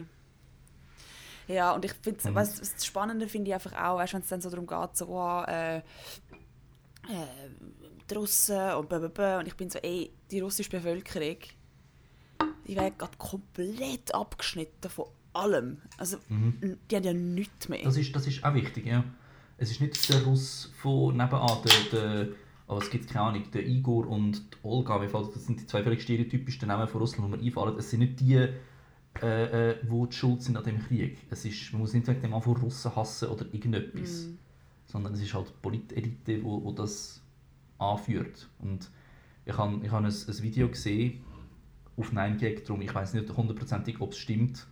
[1.47, 4.27] Ja, und ich finde, was was das Spannende finde ich einfach auch, weißt, wenn es
[4.27, 5.81] dann so darum geht, so, oh, äh, äh,
[8.09, 11.37] die Russen und blablabla, und ich bin so, ey, die russische Bevölkerung,
[12.67, 15.77] die werden gerade komplett abgeschnitten von allem.
[15.97, 16.77] Also, Mhm.
[16.91, 17.83] die haben ja nichts mehr.
[17.83, 19.03] Das ist, das ist auch wichtig, ja.
[19.57, 22.27] Es ist nicht der Russ von nebenan, der, der
[22.67, 26.67] oh, es gibt keine Ahnung, der Igor und Olga, das sind die zwei völlig stereotypischsten
[26.67, 27.77] Namen von Russland, die mir einfallen.
[27.77, 31.17] Es sind nicht die, äh, äh, die die schuld sind an dem Krieg.
[31.29, 34.37] Es ist, man muss nicht wegen dem einfach Russen hassen oder irgendetwas, Mhm.
[34.85, 37.21] sondern es ist halt die Politelite, die wo, wo das
[37.79, 38.47] anführt.
[38.59, 38.89] Und
[39.45, 41.21] ich habe ich hab ein, ein Video gesehen
[41.95, 44.67] auf 9gag, darum ich weiß nicht hundertprozentig, ob es stimmt,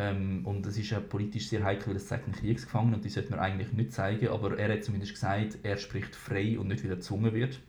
[0.00, 3.10] ähm, und es ist ja politisch sehr heikel, weil es zeigt einen Kriegsgefangenen und die
[3.10, 6.82] sollte man eigentlich nicht zeigen, aber er hat zumindest gesagt, er spricht frei und nicht,
[6.82, 7.60] weil er gezwungen wird.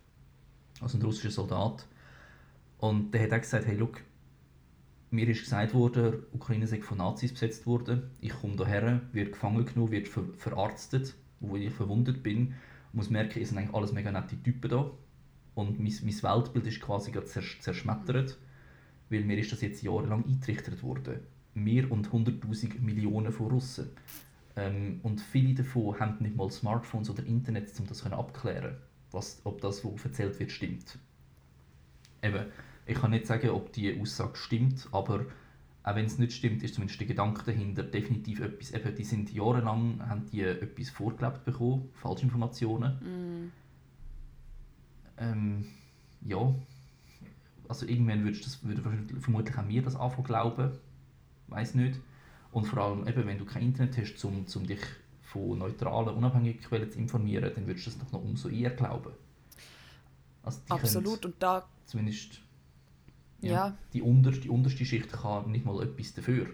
[0.79, 1.85] Also ein russischer Soldat.
[2.77, 4.01] Und der hat auch gesagt, hey, look,
[5.09, 8.11] mir ist gesagt worden, Ukraine sei von Nazis besetzt worden.
[8.21, 12.53] Ich komme hierher, werde gefangen genommen, werde ver verarztet, wo ich verwundet bin.
[12.89, 14.89] Ich muss merken, es sind eigentlich alles mega nette Typen da.
[15.53, 18.37] Und mein, mein Weltbild ist quasi gerade zersch zerschmettert.
[19.11, 21.19] weil mir ist das jetzt jahrelang eingetrichtert worden.
[21.53, 23.89] Mehr und 100'000 Millionen von Russen.
[24.55, 28.77] Ähm, und viele davon haben nicht mal Smartphones oder Internet, um das abklären
[29.13, 30.97] was, ob das, was erzählt wird, stimmt.
[32.21, 32.45] Eben,
[32.85, 35.25] ich kann nicht sagen, ob die Aussage stimmt, aber
[35.83, 38.71] auch wenn es nicht stimmt, ist zumindest der Gedanke dahinter definitiv etwas.
[38.71, 42.91] Eben, die sind jahrelang haben die etwas vorgelebt bekommen, Falschinformationen.
[43.47, 43.51] Mm.
[45.17, 45.65] Ähm,
[46.21, 46.53] ja,
[47.67, 48.81] also irgendwann würdest das, würde
[49.19, 50.71] vermutlich auch mir das anfangen glauben,
[51.51, 51.99] weiß nicht.
[52.51, 54.81] Und vor allem, eben, wenn du kein Internet hast, um, um dich
[55.21, 59.13] von neutralen, unabhängigen Quellen zu informieren, dann würdest du das noch umso eher glauben.
[60.43, 61.65] Also Absolut, und da...
[61.85, 62.41] Zumindest
[63.41, 63.77] ja, ja.
[63.93, 66.47] Die, unter, die unterste Schicht kann nicht mal etwas dafür.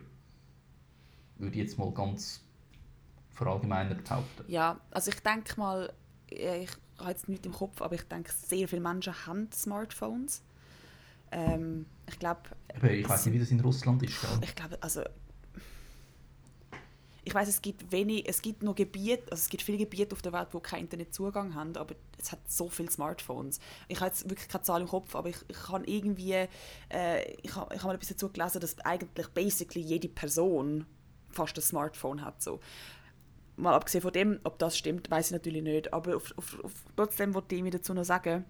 [1.38, 2.42] Würde ich jetzt mal ganz
[3.32, 4.46] verallgemeinert behaupten.
[4.48, 5.94] Ja, also ich denke mal,
[6.28, 10.42] ich habe jetzt nichts im Kopf, aber ich denke, sehr viele Menschen haben Smartphones.
[11.32, 12.42] Ähm, ich glaube...
[12.74, 14.22] Ich weiß nicht, wie das in Russland ist.
[14.22, 14.40] Gell?
[14.44, 15.02] Ich glaube, also
[17.28, 20.22] ich weiß, es gibt wenig, es gibt noch Gebiete, also es gibt viele Gebiete auf
[20.22, 23.60] der Welt, wo keinen Internetzugang haben, aber es hat so viele Smartphones.
[23.90, 26.48] Ich habe jetzt wirklich keine Zahl im Kopf, aber ich, ich kann irgendwie,
[26.88, 30.86] äh, ich habe ich hab mal etwas dazu gelesen, dass eigentlich basically jede Person
[31.30, 32.42] fast ein Smartphone hat.
[32.42, 32.62] So.
[33.58, 36.72] Mal abgesehen von dem, ob das stimmt, weiß ich natürlich nicht, aber auf, auf, auf,
[36.96, 38.46] trotzdem wollte ich mir dazu noch sagen,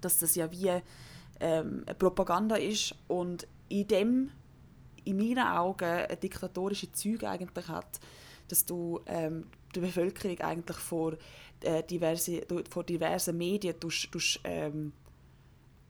[0.00, 0.82] dass das ja wie
[1.40, 4.30] ähm, Propaganda ist und in dem
[5.04, 8.00] in meinen Augen eine diktatorische Züge eigentlich hat,
[8.48, 11.14] dass du ähm, die Bevölkerung eigentlich vor,
[11.62, 14.92] äh, diverse, vor diversen Medien tust, tust, ähm,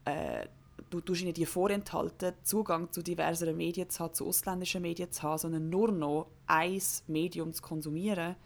[0.05, 0.47] äh,
[0.91, 5.23] du tust ihnen die vorenthalten, Zugang zu diversen Medien zu haben, zu ausländischen Medien zu
[5.23, 8.37] haben, sondern nur noch ein Medium zu konsumieren.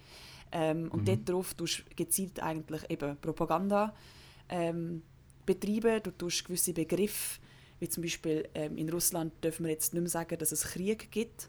[0.53, 1.25] Ähm, und mhm.
[1.25, 3.93] darauf tust gezielt eigentlich eben Propaganda
[4.49, 5.03] ähm,
[5.47, 7.41] betreiben, du tust gewisse Begriffe
[7.81, 11.11] wie zum Beispiel ähm, in Russland dürfen wir jetzt nicht mehr sagen, dass es Krieg
[11.11, 11.49] gibt.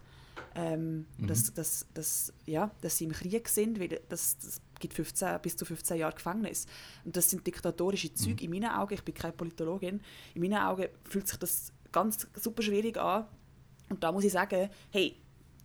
[0.57, 1.27] Ähm, mhm.
[1.27, 5.55] dass, dass, dass, ja, dass sie im Krieg sind, weil das, das gibt 15, bis
[5.57, 6.65] zu 15 Jahre Gefängnis.
[7.03, 8.53] Und das sind diktatorische Züge mhm.
[8.53, 8.93] in meinen Augen.
[8.93, 10.01] Ich bin keine Politologin.
[10.33, 13.25] In meinen Augen fühlt sich das ganz super schwierig an.
[13.89, 15.15] Und da muss ich sagen, hey,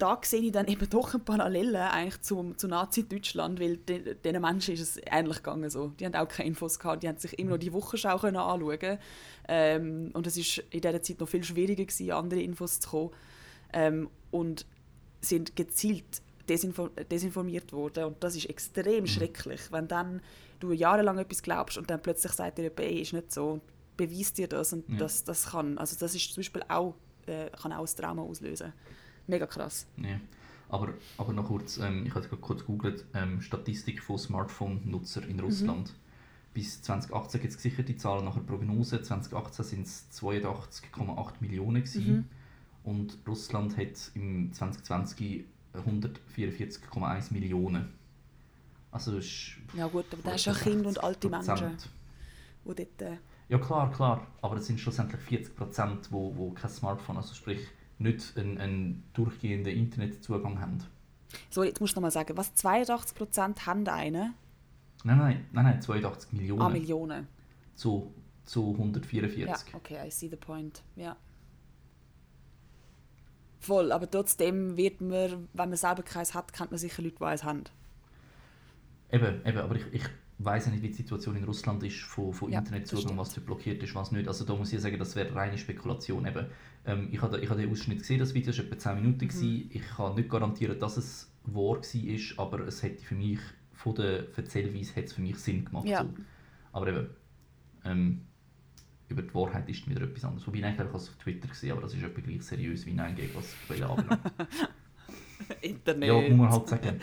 [0.01, 4.41] da sehe ich dann eben doch eine Parallele eigentlich zum, zu Nazi-Deutschland, weil de, diesen
[4.41, 5.69] Menschen ist es ähnlich gegangen.
[5.69, 5.89] So.
[5.99, 8.99] Die haben auch keine Infos gehabt, die haben sich immer noch die Wochenschau können anschauen
[9.49, 12.91] ähm, Und es war in dieser Zeit noch viel schwieriger, gewesen, an andere Infos zu
[12.91, 13.11] kommen.
[13.73, 14.67] Ähm, und
[15.21, 18.05] sind gezielt desinform desinformiert worden.
[18.05, 19.07] Und das ist extrem mhm.
[19.07, 20.21] schrecklich, wenn dann
[20.59, 23.63] du jahrelang etwas glaubst und dann plötzlich sagt dir, hey, ist nicht so und
[23.97, 24.97] beweist dir das und ja.
[24.97, 25.79] das, das kann.
[25.79, 26.95] Also das ist zum Beispiel auch,
[27.27, 28.73] äh, kann auch ein Trauma auslösen.
[29.31, 29.87] Mega krass.
[29.97, 30.20] Ja.
[30.68, 35.89] Aber, aber noch kurz, ähm, ich habe kurz gegoogelt, ähm, Statistik von Smartphone-Nutzer in Russland.
[35.89, 35.95] Mhm.
[36.55, 39.03] Bis 2018 gibt es gesicherte Zahlen, nachher Prognose.
[39.03, 42.12] 2018 sind es 82,8 Millionen gewesen.
[42.12, 42.24] Mhm.
[42.83, 47.93] Und Russland hat im 2020 144,1 Millionen.
[48.91, 51.76] Also ist Ja gut, aber das ist ja Kinder und alte Menschen,
[52.64, 53.03] die dort...
[53.03, 53.16] Äh
[53.49, 57.61] ja klar, klar, aber es sind schlussendlich 40 Prozent, wo, wo kein Smartphone, also sprich
[58.01, 60.79] nicht einen, einen durchgehenden Internetzugang haben.
[61.51, 64.35] So, jetzt musst du nochmal sagen, was 82% haben einen?
[65.05, 66.63] Nein, nein, nein, nein, 82 Millionen.
[66.63, 67.29] Ah, Millionen.
[67.75, 68.13] Zu,
[68.45, 69.47] zu 144.
[69.47, 71.17] Ja, okay, I see the point, ja.
[73.61, 77.25] Voll, aber trotzdem wird man, wenn man selber keins hat, kennt man sicher Leute, die
[77.25, 77.65] eins haben.
[79.13, 80.05] Eben, eben, aber ich, ich
[80.45, 83.47] weiß ja nicht, wie die Situation in Russland ist von, von ja, Internetzugang, was dort
[83.47, 84.26] blockiert ist, was nicht.
[84.26, 86.26] Also da muss ich sagen, das wäre reine Spekulation.
[86.26, 86.47] Eben,
[86.86, 89.24] ähm, ich habe ich hab den Ausschnitt gesehen, das Video war etwa 10 Minuten.
[89.26, 89.70] Mhm.
[89.70, 93.41] Ich kann nicht garantieren, dass es wahr war, aber es hätte für mich,
[93.72, 95.86] von der Erzählweise hat es für mich Sinn gemacht.
[95.86, 96.05] Ja.
[96.05, 96.11] So.
[96.72, 97.09] Aber eben,
[97.84, 98.20] ähm,
[99.09, 100.47] über die Wahrheit ist wieder etwas anderes.
[100.47, 103.34] Wobei ich eigentlich auf Twitter gesehen, aber das ist etwa gleich seriös wie Nein gegen
[103.34, 104.22] was Quellen anbelangt.
[105.61, 106.09] Internet.
[106.09, 107.01] Ja, muss man halt sagen.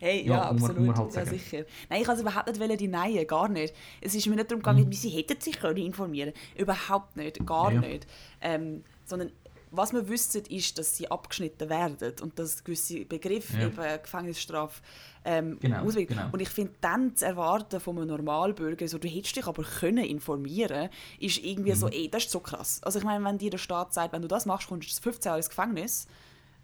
[0.00, 0.78] Hey, ja, ja absolut.
[0.78, 1.64] Man, man halt ja, sicher.
[1.88, 3.74] Nein, ich wollte überhaupt nicht deneien, gar nicht.
[4.00, 4.90] Es ist mir nicht darum gegangen, mhm.
[4.90, 7.80] wie sie hätten sich können informieren Überhaupt nicht, gar ja.
[7.80, 8.06] nicht.
[8.40, 9.30] Ähm, sondern
[9.70, 13.66] was wir wissen, ist, dass sie abgeschnitten werden und dass gewisse Begriffe, ja.
[13.66, 14.80] eben Gefängnisstrafe,
[15.24, 19.36] ähm, genau, genau, Und ich finde, dann zu erwarten von einem Normalbürger, so, du hättest
[19.36, 20.88] dich aber können informieren
[21.18, 21.76] ist irgendwie mhm.
[21.76, 22.80] so, ey, das ist so krass.
[22.82, 25.28] Also ich meine, wenn dir der Staat sagt, wenn du das machst, kommst du 15
[25.28, 26.08] Jahre ins Gefängnis,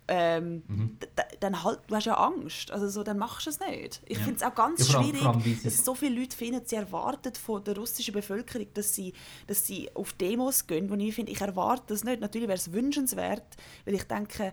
[0.09, 0.99] ähm, mhm.
[1.41, 4.03] dann halt, du hast ja Angst, also so, dann machst du es nicht.
[4.07, 4.25] Ich ja.
[4.25, 7.65] finde es auch ganz ja, schwierig, allem, dass so viele Leute finden, sie erwarten von
[7.65, 9.13] der russischen Bevölkerung, dass sie,
[9.47, 12.21] dass sie auf Demos gehen, wo ich finde, ich erwarte das nicht.
[12.21, 14.53] Natürlich wäre es wünschenswert, weil ich denke,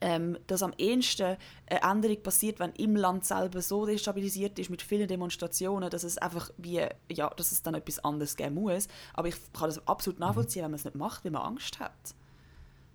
[0.00, 1.36] ähm, dass am ehesten
[1.66, 6.18] eine Änderung passiert, wenn im Land selber so destabilisiert ist mit vielen Demonstrationen, dass es
[6.18, 8.88] einfach wie, ja, dass es dann etwas anderes geben muss.
[9.14, 12.14] Aber ich kann das absolut nachvollziehen, wenn man es nicht macht, weil man Angst hat.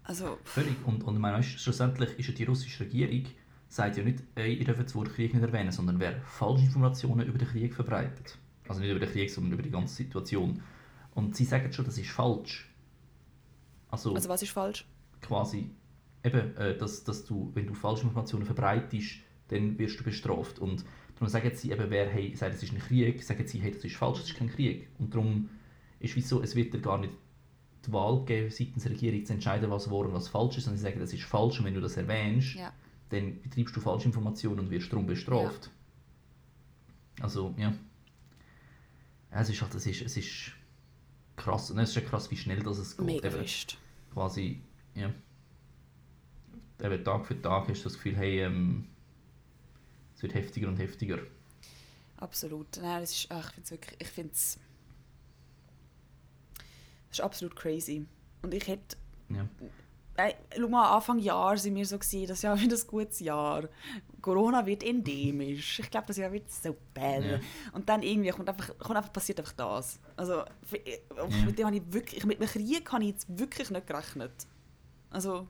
[0.03, 0.75] Also, Völlig.
[0.85, 3.25] Und, und ich meine, schlussendlich ist ja die russische Regierung,
[3.69, 7.37] sagt ja nicht, ey, ihr dürft das Wort Krieg nicht erwähnen, sondern wer Falschinformationen über
[7.37, 8.37] den Krieg verbreitet.
[8.67, 10.61] Also nicht über den Krieg, sondern über die ganze Situation.
[11.13, 12.73] Und sie sagen schon, das ist falsch.
[13.89, 14.85] Also, also was ist falsch?
[15.21, 15.69] quasi
[16.23, 20.59] eben, äh, dass, dass du, wenn du Falschinformationen verbreitest, dann wirst du bestraft.
[20.59, 20.83] Und
[21.15, 23.83] darum sagen sie eben, wer hey, sagt, es ist ein Krieg, sagen sie, hey, das
[23.83, 24.89] ist falsch, das ist kein Krieg.
[24.99, 25.49] Und darum
[25.99, 27.13] ist wie so, es wird dir gar nicht
[27.85, 30.77] die Wahl geben, seitens der Regierung zu entscheiden, was wahr und was falsch ist, sondern
[30.77, 32.71] sie sagen, das ist falsch und wenn du das erwähnst, Ja.
[33.09, 35.71] dann betreibst du Falschinformationen und wirst darum bestraft.
[37.19, 37.69] Also, ja.
[39.31, 39.39] ja.
[39.41, 40.51] Es ist halt, es ist, es ist
[41.37, 43.05] krass, und es ist ja krass, wie schnell das es geht.
[43.05, 43.77] Mega Eben fest.
[44.13, 44.61] quasi,
[44.95, 45.11] ja.
[46.83, 48.87] Eben Tag für Tag hast du das Gefühl, hey, ähm,
[50.15, 51.19] es wird heftiger und heftiger.
[52.17, 52.67] Absolut.
[52.81, 54.59] Nein, das ist, ach, ich finde es wirklich, ich finde es,
[57.11, 58.05] das ist absolut crazy.
[58.41, 58.97] Und ich hätte,
[59.29, 59.45] Ja.
[60.17, 63.69] äh, schau mal, Anfang Jahr sind wir so gewesen, das Jahr wird ein gutes Jahr.
[64.21, 65.79] Corona wird endemisch.
[65.79, 67.19] Ich glaube, das Jahr wird super.
[67.19, 67.39] Ja.
[67.73, 69.99] Und dann irgendwie kommt einfach, kommt einfach, passiert einfach das.
[70.15, 70.41] Also,
[70.71, 71.27] äh, Ja.
[71.45, 74.47] mit dem habe ich wirklich, mit einem Krieg habe ich jetzt wirklich nicht gerechnet.
[75.09, 75.47] Also,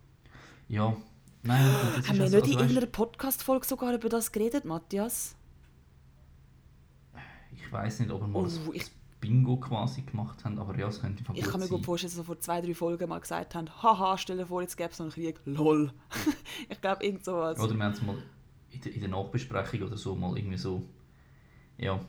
[0.68, 0.96] Ja,
[1.44, 1.66] nein,
[1.98, 5.36] das haben wir ist nicht also, in also, irgendeiner Podcast-Folge sogar über das geredet, Matthias?
[7.54, 8.92] Ich weiß nicht, ob wir mal Oh, ich-
[9.22, 12.24] Bingo quasi gemacht haben, aber ja, es könnte Ich kann mir gut vorstellen, dass sie
[12.24, 15.06] vor zwei, drei Folgen mal gesagt haben, haha, stell dir vor, jetzt gäbe es noch
[15.06, 15.40] einen Krieg.
[15.46, 15.94] Lol.
[16.70, 17.60] ich glaube, irgend sowas.
[17.60, 18.18] Oder wir haben es mal
[18.72, 20.84] in der, in der Nachbesprechung oder so mal irgendwie so,
[21.78, 22.00] ja,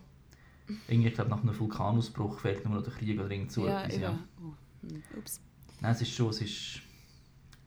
[0.88, 3.82] irgendwie, ich glaube, nach einem Vulkanausbruch fehlt nur noch der Krieg oder irgend so ja,
[3.82, 4.02] etwas, eben.
[4.02, 4.18] ja.
[4.40, 5.40] Oh, hm, ups.
[5.80, 6.80] Nein, es ist schon, es ist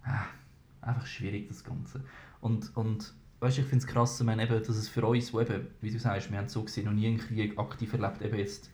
[0.03, 0.25] ah,
[0.81, 2.03] einfach schwierig, das Ganze.
[2.41, 5.33] Und, und weißt du, ich finde es krass, ich meine, eben, dass es für uns,
[5.33, 8.21] wo eben, wie du sagst, wir haben so gesehen, noch nie einen Krieg aktiv erlebt,
[8.23, 8.71] eben jetzt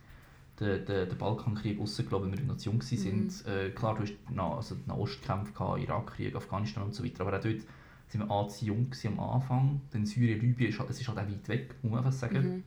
[0.62, 3.24] den, den, den Balkankrieg rausgelassen, weil wir noch zu jung waren.
[3.24, 3.32] Mhm.
[3.48, 7.38] Äh, klar, du hast na, also den Ostkämpfe gehabt, Irakkrieg, Afghanistan und so weiter, aber
[7.38, 7.62] auch dort
[8.08, 11.18] sind wir A, zu jung am Anfang, dann Syrien, Libyen, ist, halt- es ist halt
[11.18, 12.56] auch weit weg, muss man einfach sagen.
[12.56, 12.64] Mhm.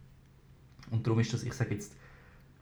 [0.90, 1.96] Und darum ist das, ich sage jetzt,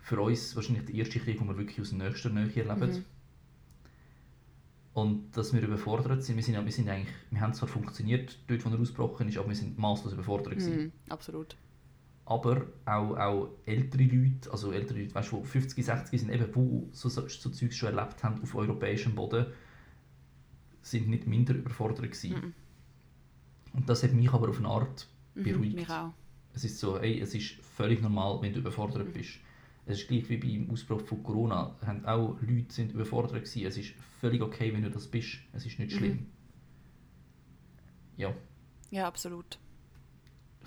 [0.00, 2.90] für uns wahrscheinlich der erste Krieg, den wir wirklich aus nächster Nähe erleben.
[2.90, 3.04] Mhm.
[4.94, 8.64] Und dass wir überfordert sind, wir sind, wir sind eigentlich, wir haben zwar funktioniert, dort
[8.64, 10.58] wo er ausgebrochen ist, aber wir sind maßlos überfordert.
[10.60, 11.56] Mhm, absolut.
[12.24, 16.46] Aber auch, auch ältere Leute, also ältere Leute, weißt du, die 50, 60 sind, eben,
[16.52, 19.46] die so, so, so Zeugs schon erlebt haben auf europäischem Boden,
[20.82, 22.32] sind nicht minder überfordert gewesen.
[22.34, 22.54] Mhm.
[23.74, 25.74] Und das hat mich aber auf eine Art Mhm, beruhigt.
[25.74, 26.12] mich auch.
[26.54, 29.12] Es ist so, ey, es ist völlig normal, wenn du überfordert Mhm.
[29.12, 29.38] bist.
[29.86, 31.74] Es ist gleich wie beim Ausbruch von Corona.
[31.84, 33.66] Haben auch Leute sind überfordert gewesen.
[33.66, 35.38] Es ist völlig okay, wenn du das bist.
[35.52, 35.96] Es ist nicht Mhm.
[35.96, 36.26] schlimm.
[38.16, 38.32] Ja,
[38.90, 39.58] Ja, absolut.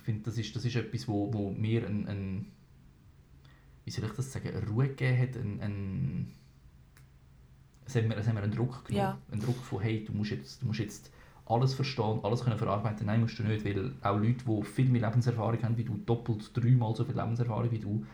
[0.06, 2.52] Finde, das ist, das ist etwas, wo, wo mir ein, ein,
[3.84, 6.36] wie soll ich das sagen, eine Ruhe gegeben hat, ein, ein
[7.86, 9.04] es, hat mir, es hat mir einen Druck genommen.
[9.04, 9.18] Ja.
[9.32, 11.12] Einen Druck von, hey, du musst jetzt, du musst jetzt
[11.46, 13.06] alles verstehen, alles können verarbeiten.
[13.06, 16.52] Nein, musst du nicht, weil auch Leute, die viel mehr Lebenserfahrung haben wie du, doppelt,
[16.56, 18.06] dreimal so viel Lebenserfahrung wie du,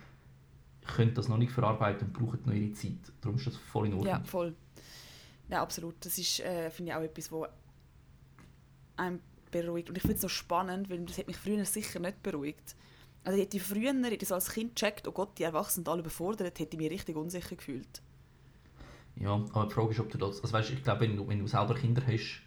[0.95, 3.11] können das noch nicht verarbeiten und brauchen noch ihre Zeit.
[3.21, 4.11] Darum ist das voll in Ordnung.
[4.11, 4.55] Ja, voll.
[5.49, 5.95] Ja, absolut.
[6.01, 7.47] Das ist, äh, finde ich, auch etwas, wo
[8.97, 9.19] einem
[9.51, 9.89] beruhigt.
[9.89, 12.75] Und ich finde es so spannend, weil das hat mich früher sicher nicht beruhigt.
[13.23, 15.99] Also hätte ich früher, hätte ich so als Kind gecheckt, oh Gott, die Erwachsenen alle
[16.01, 18.01] überfordert, hätte ich mich richtig unsicher gefühlt.
[19.15, 20.41] Ja, aber die Frage ist, ob du das.
[20.41, 22.41] Also weißt, ich glaube, wenn du, wenn du selber Kinder hast,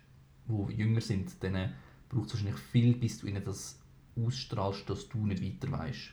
[0.48, 1.68] die jünger sind, dann äh,
[2.08, 3.78] braucht es wahrscheinlich viel, bis du ihnen das
[4.16, 6.10] ausstrahlst, dass du nicht weiter weißt.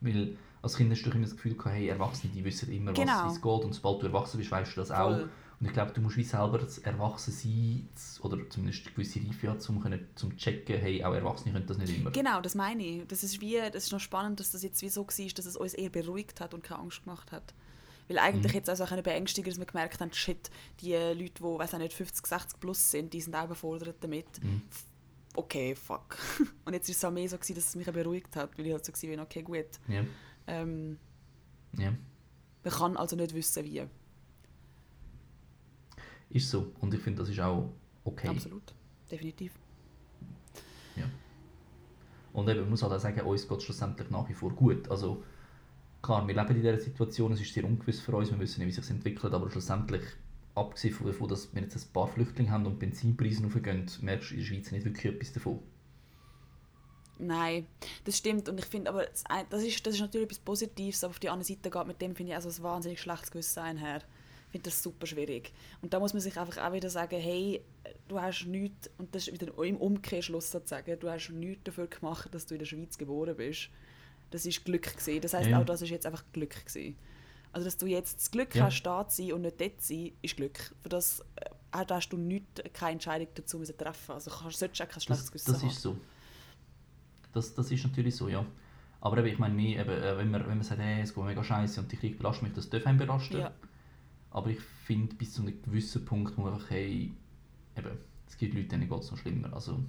[0.00, 3.24] Weil als Kind hast du immer das Gefühl gehabt, hey, Erwachsene, die wissen immer, Genau.
[3.26, 3.64] was es geht.
[3.64, 5.26] Und sobald du erwachsen bist, weißt du das auch.
[5.60, 9.48] Und ich glaube, du musst wie selber das Erwachsensein z- oder zumindest eine gewisse Reife
[9.50, 12.10] haben, um können, zum checken, hey, auch Erwachsene können das nicht immer.
[12.12, 13.06] Genau, das meine ich.
[13.08, 15.56] Das ist, wie, das ist noch spannend, dass das jetzt wie so war, dass es
[15.56, 17.52] uns eher beruhigt hat und keine Angst gemacht hat.
[18.08, 18.60] Weil eigentlich Mhm.
[18.62, 20.50] es also auch können beängstigen dass wir gemerkt haben, shit,
[20.80, 24.42] die Leute, die auch nicht, 50, 60 plus sind, die sind auch überfordert damit.
[24.42, 24.62] Mhm.
[25.36, 26.16] Okay, fuck.
[26.64, 28.72] Und jetzt war es auch mehr so, gewesen, dass es mich beruhigt hat, weil ich
[28.72, 29.66] halt so war, okay, gut.
[29.88, 30.04] Ja,
[30.46, 30.98] Ähm,
[31.76, 31.92] ja.
[32.64, 33.84] man kann also nicht wissen, wie.
[36.30, 36.72] Ist so.
[36.80, 37.70] Und ich finde, das ist auch
[38.04, 38.28] okay.
[38.28, 38.74] Absolut.
[39.10, 39.52] Definitiv.
[42.32, 44.88] Und eben, man muss halt auch sagen, uns geht es schlussendlich nach wie vor gut.
[44.90, 45.22] Also,
[46.02, 48.68] klar, wir leben in dieser Situation, es ist sehr ungewiss für uns, wir wissen nicht,
[48.68, 50.02] wie sich es entwickelt, aber schlussendlich,
[50.54, 54.34] abgesehen von davon, dass wir jetzt ein paar Flüchtlinge haben und Benzinpreise hochgehen, merkst du
[54.34, 55.60] in der Schweiz nicht wirklich etwas davon.
[57.18, 57.66] Nein,
[58.04, 58.48] das stimmt.
[58.48, 61.46] Und ich finde, aber das, ist, das ist natürlich etwas Positives, aber auf die andere
[61.46, 64.02] Seite geht mit dem, finde ich, also ein wahnsinnig schlechtes Gewissen einher.
[64.50, 65.52] Ich finde das super schwierig.
[65.80, 67.60] Und da muss man sich einfach auch wieder sagen, hey,
[68.08, 72.28] du hast nichts, und das ist wieder im Umkehrschluss sozusagen, du hast nichts dafür gemacht,
[72.34, 73.68] dass du in der Schweiz geboren bist.
[74.32, 75.20] Das ist Glück gewesen.
[75.20, 75.60] Das heißt Ja.
[75.60, 76.96] auch, das ist jetzt einfach Glück gewesen.
[77.52, 78.64] Also, dass du jetzt das Glück Ja.
[78.64, 80.58] hast, da zu sein und nicht dort zu sein, ist Glück.
[80.82, 84.58] Für das äh, auch da hast du nicht, keine Entscheidung dazu müssen treffen Also, kannst,
[84.58, 85.96] solltest du auch kein schlechtes Das, Gewissen das ist so.
[87.32, 88.44] Das, das ist natürlich so, ja.
[89.00, 91.42] Aber eben, ich meine, eben, äh, wenn, man, wenn man sagt, hey, es geht mega
[91.44, 93.38] scheiße und die Krieg belastet mich, das darf einen belasten.
[93.38, 93.52] Ja.
[94.30, 97.12] Aber ich finde, bis zu einem gewissen Punkt muss man einfach, hey,
[97.76, 99.52] eben, es gibt Leute, denen geht es noch schlimmer.
[99.52, 99.82] Also,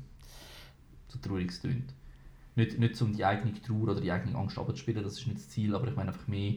[1.08, 1.94] so traurig es tönt.
[2.56, 5.50] Nicht, nicht um die eigene Trauer oder die eigene Angst abzuspielen, das ist nicht das
[5.50, 6.56] Ziel, aber ich meine einfach mehr,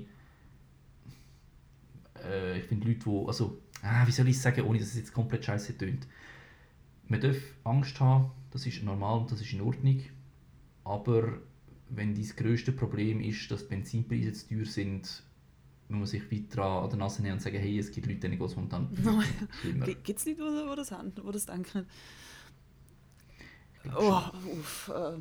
[2.25, 4.97] äh, ich finde Leute, die, also, ah, wie soll ich es sagen, ohne dass es
[4.97, 6.07] jetzt komplett scheiße tönt.
[7.07, 10.01] Man darf Angst haben, das ist normal und das ist in Ordnung,
[10.85, 11.39] aber
[11.91, 15.23] wenn dein grösste Problem ist, dass die Benzinpreise zu teuer sind,
[15.95, 18.41] muss man sich weiter an der Nase nehmen und sagen, hey, es gibt Leute, geht
[18.41, 19.25] es momentan Nein.
[19.61, 19.87] schlimmer.
[19.87, 21.87] Gibt es nicht, die die das haben, die das denken?
[23.97, 24.21] Oh,
[24.59, 24.93] uff.
[24.95, 25.21] Äh.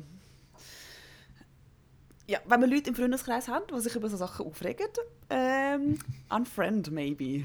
[2.26, 4.86] Ja, wenn wir Leute im Freundeskreis haben, die sich über so Sachen aufregen,
[5.28, 5.98] ähm,
[6.30, 7.44] unfriend maybe.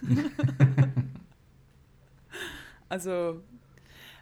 [2.88, 3.42] also,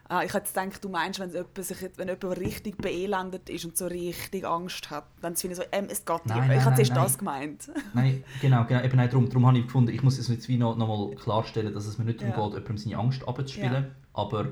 [0.08, 3.76] ah, ich hätte gedacht, du meinst, wenn jemand, sich, wenn jemand richtig beelendet ist und
[3.76, 6.36] so richtig Angst hat, dann finde ich so, ähm, es geht nicht.
[6.36, 7.70] Nein, Ich habe zuerst nein, das gemeint.
[7.94, 10.56] Nein, genau, genau eben nein, darum, darum habe ich gefunden, ich muss es jetzt wie
[10.58, 12.44] noch, noch mal klarstellen, dass es mir nicht darum Ja.
[12.44, 13.90] geht, jemandem seine Angst abzuspielen, Ja.
[14.14, 14.46] aber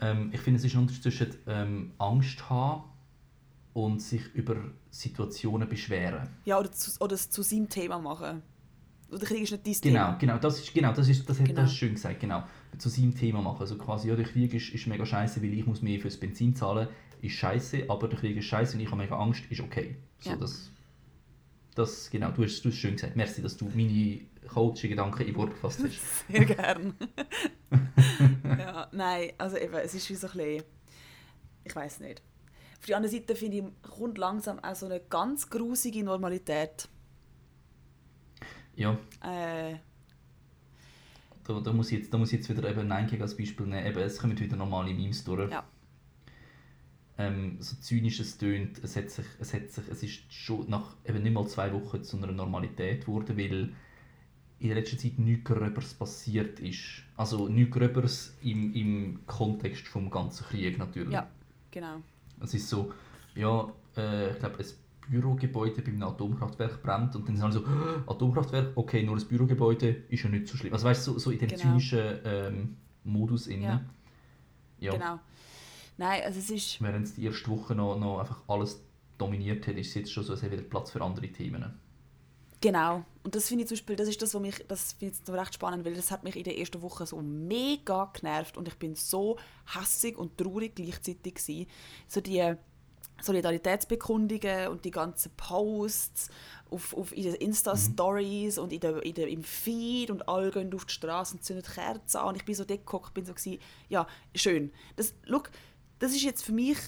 [0.00, 2.84] ähm, ich finde, es ist ein Unterschied zwischen ähm, Angst haben
[3.72, 4.56] und sich über
[4.90, 6.28] Situationen beschweren.
[6.44, 8.42] Ja, oder, zu, oder es zu seinem Thema machen.
[9.10, 10.18] Oder Krieg ist nicht dein Genau, Thema.
[10.18, 11.60] genau, das ist, genau, das ist, das hat Genau.
[11.62, 12.42] das schön gesagt, genau.
[12.78, 15.66] Zu seinem Thema machen, also quasi, ja, der Krieg ist, ist mega scheiße, weil ich
[15.66, 16.88] muss mehr fürs Benzin zahlen,
[17.22, 19.96] ist scheiße, aber der Krieg ist scheiße und ich habe mega Angst, ist okay.
[20.18, 20.36] So, Ja.
[20.36, 20.70] das,
[21.74, 23.16] das, genau, du hast, du hast schön gesagt.
[23.16, 26.28] Merci, dass du meine Coaching-Gedanken in Wort gefasst hast.
[26.28, 26.94] Sehr gern.
[28.58, 30.62] ja, nein, also eben, es ist wie so ein bisschen,
[31.64, 32.22] ich weiß nicht.
[32.78, 36.88] Auf der anderen Seite finde ich, kommt langsam auch so eine ganz grusige Normalität.
[38.76, 39.76] Ja, Äh,
[41.44, 43.86] da, da, muss ich jetzt, da muss ich jetzt wieder eben Nein als Beispiel nehmen.
[43.86, 45.50] Eben, es kommen wieder normale Memes durch.
[45.50, 45.64] Ja.
[47.16, 50.96] Ähm, so zynisch es tönt, es, hat sich, es, hat sich, es ist schon nach
[51.04, 53.72] eben nicht mal zwei Wochen zu einer Normalität geworden, weil
[54.58, 57.02] in der letzten Zeit nichts Gröberes passiert ist.
[57.16, 61.12] Also nichts Gröberes im, im Kontext vom ganzen Krieg natürlich.
[61.12, 61.28] ja,
[61.70, 62.02] genau.
[62.40, 62.92] Es ist so,
[63.36, 64.64] ja, äh, ich glaube,
[65.08, 69.88] Bürogebäude beim Atomkraftwerk brennt und dann sind alle so, «Ah, Atomkraftwerk, okay, nur ein Bürogebäude
[70.08, 70.72] ist ja nicht so schlimm.
[70.72, 71.60] Also weißt du, so, so in dem Genau.
[71.62, 73.64] zynischen ähm, Modus inne.
[73.64, 73.80] Ja.
[74.80, 74.92] Ja.
[74.92, 75.20] Genau.
[75.96, 78.82] Nein, also es ist, Während es die erste Woche noch, noch einfach alles
[79.16, 81.78] dominiert hat, ist es jetzt schon so, es hat wieder Platz für andere Themen.
[82.60, 83.04] Genau.
[83.22, 85.54] Und das finde ich zum Beispiel, das ist das, was mich, das finde ich recht
[85.54, 88.94] spannend, weil das hat mich in der ersten Woche so mega genervt und ich bin
[88.94, 91.66] so hässig und traurig gleichzeitig gewesen.
[92.08, 92.54] So die
[93.24, 96.30] Solidaritätsbekundungen und die ganzen Posts
[96.70, 100.74] auf, auf in den Insta-Stories und in der, in der, im Feed und alle gehen
[100.74, 103.34] auf die Straße und zünden Kerzen an und ich bin so dort gehockt, bin so
[103.34, 103.58] gewesen,
[103.88, 104.72] ja, schön.
[104.96, 105.50] Das, look,
[105.98, 106.78] das ist jetzt für mich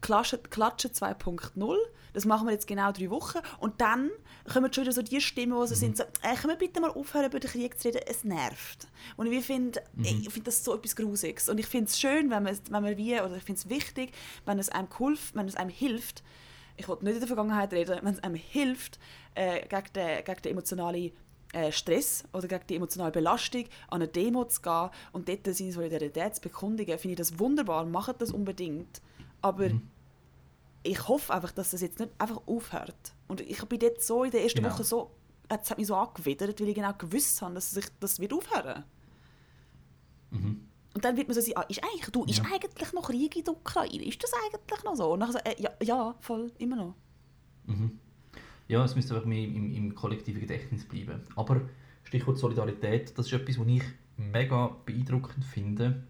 [0.00, 1.76] Klatsche, Klatsche 2.0.
[2.14, 3.38] Das machen wir jetzt genau drei Wochen.
[3.58, 4.10] Und dann
[4.50, 6.90] kommen schon wieder so die Stimmen, die so sind, so, äh, können wir bitte mal
[6.90, 8.00] aufhören, über den Krieg zu reden?
[8.06, 8.88] Es nervt.
[9.16, 11.48] Und ich finde ich finde das so etwas Grusiges.
[11.48, 14.12] Und ich finde es schön, wenn man, wenn man wie, oder ich finde es wichtig,
[14.46, 16.22] wenn es einem hilft, wenn es einem hilft,
[16.76, 18.98] ich wollte nicht in der Vergangenheit reden, wenn es einem hilft,
[19.34, 21.12] äh, gegen, den, gegen den emotionalen
[21.52, 25.72] äh, Stress oder gegen die emotionale Belastung an eine Demo zu gehen und dort seine
[25.72, 29.00] Solidaritätsbekundungen, finde ich das wunderbar, macht das unbedingt.
[29.40, 29.70] Aber
[30.84, 33.14] ich hoffe einfach, dass das jetzt nicht einfach aufhört.
[33.26, 34.72] Und ich bin dort so in der ersten Genau.
[34.74, 35.10] Woche so,
[35.48, 38.84] es hat mich so angewidert, weil ich genau gewusst habe, dass sich das wird aufhören.
[40.30, 40.60] Mhm.
[40.94, 42.44] Und dann wird man so sagen, ah, ist eigentlich, du, ist Ja.
[42.44, 44.04] eigentlich noch Krieg in der Ukraine?
[44.04, 45.12] Ist das eigentlich noch so?
[45.12, 46.94] Und dann so, äh, ja, ja, voll, immer noch.
[47.66, 47.98] Mhm.
[48.68, 51.22] Ja, es müsste einfach mehr im, im kollektiven Gedächtnis bleiben.
[51.36, 51.62] Aber
[52.04, 53.82] Stichwort Solidarität, das ist etwas, was ich
[54.16, 56.04] mega beeindruckend finde,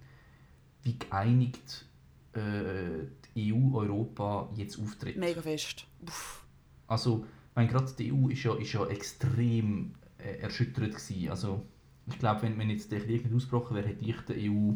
[0.83, 1.87] wie geeinigt
[2.35, 3.07] äh,
[3.37, 5.16] EU, Europa jetzt auftritt.
[5.16, 5.87] Mega fest.
[6.07, 6.45] Uff.
[6.87, 11.30] Also, ich meine, gerade die EU ist ja, ist ja extrem äh, erschüttert gewesen.
[11.30, 11.62] Also,
[12.07, 14.74] ich glaube, wenn, wenn jetzt der Krieg nicht ausgebrochen wäre, hätte ich der EU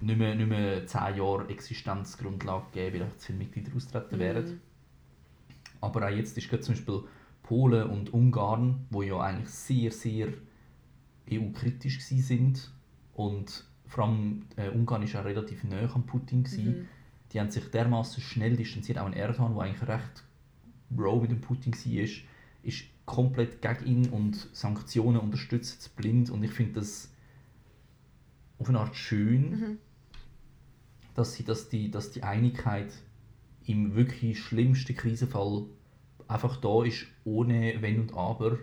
[0.00, 4.44] nicht mehr, nicht mehr 10 Jahre Existenzgrundlage gegeben, weil einfach zu viele Mitglieder austreten wären.
[4.44, 4.60] Mhm.
[5.80, 7.02] Aber auch jetzt ist gerade zum Beispiel
[7.42, 10.28] Polen und Ungarn, wo ja eigentlich sehr, sehr
[11.30, 12.72] EU-kritisch sind
[13.14, 16.62] und vor allem äh, Ungarn ist auch relativ nah an Putin gsi.
[16.62, 16.88] Mhm.
[17.32, 20.24] Die haben sich dermaßen schnell distanziert, auch ein Erdogan, der eigentlich recht
[20.90, 22.08] bro mit dem Putin war,
[22.62, 27.10] ist komplett gegen ihn und Sanktionen unterstützt es blind und ich finde das
[28.58, 29.78] auf eine Art schön, mhm.
[31.14, 32.92] dass, sie, dass, die, dass die Einigkeit
[33.66, 35.64] im wirklich schlimmsten Krisenfall
[36.28, 38.58] einfach da ist, ohne Wenn und Aber.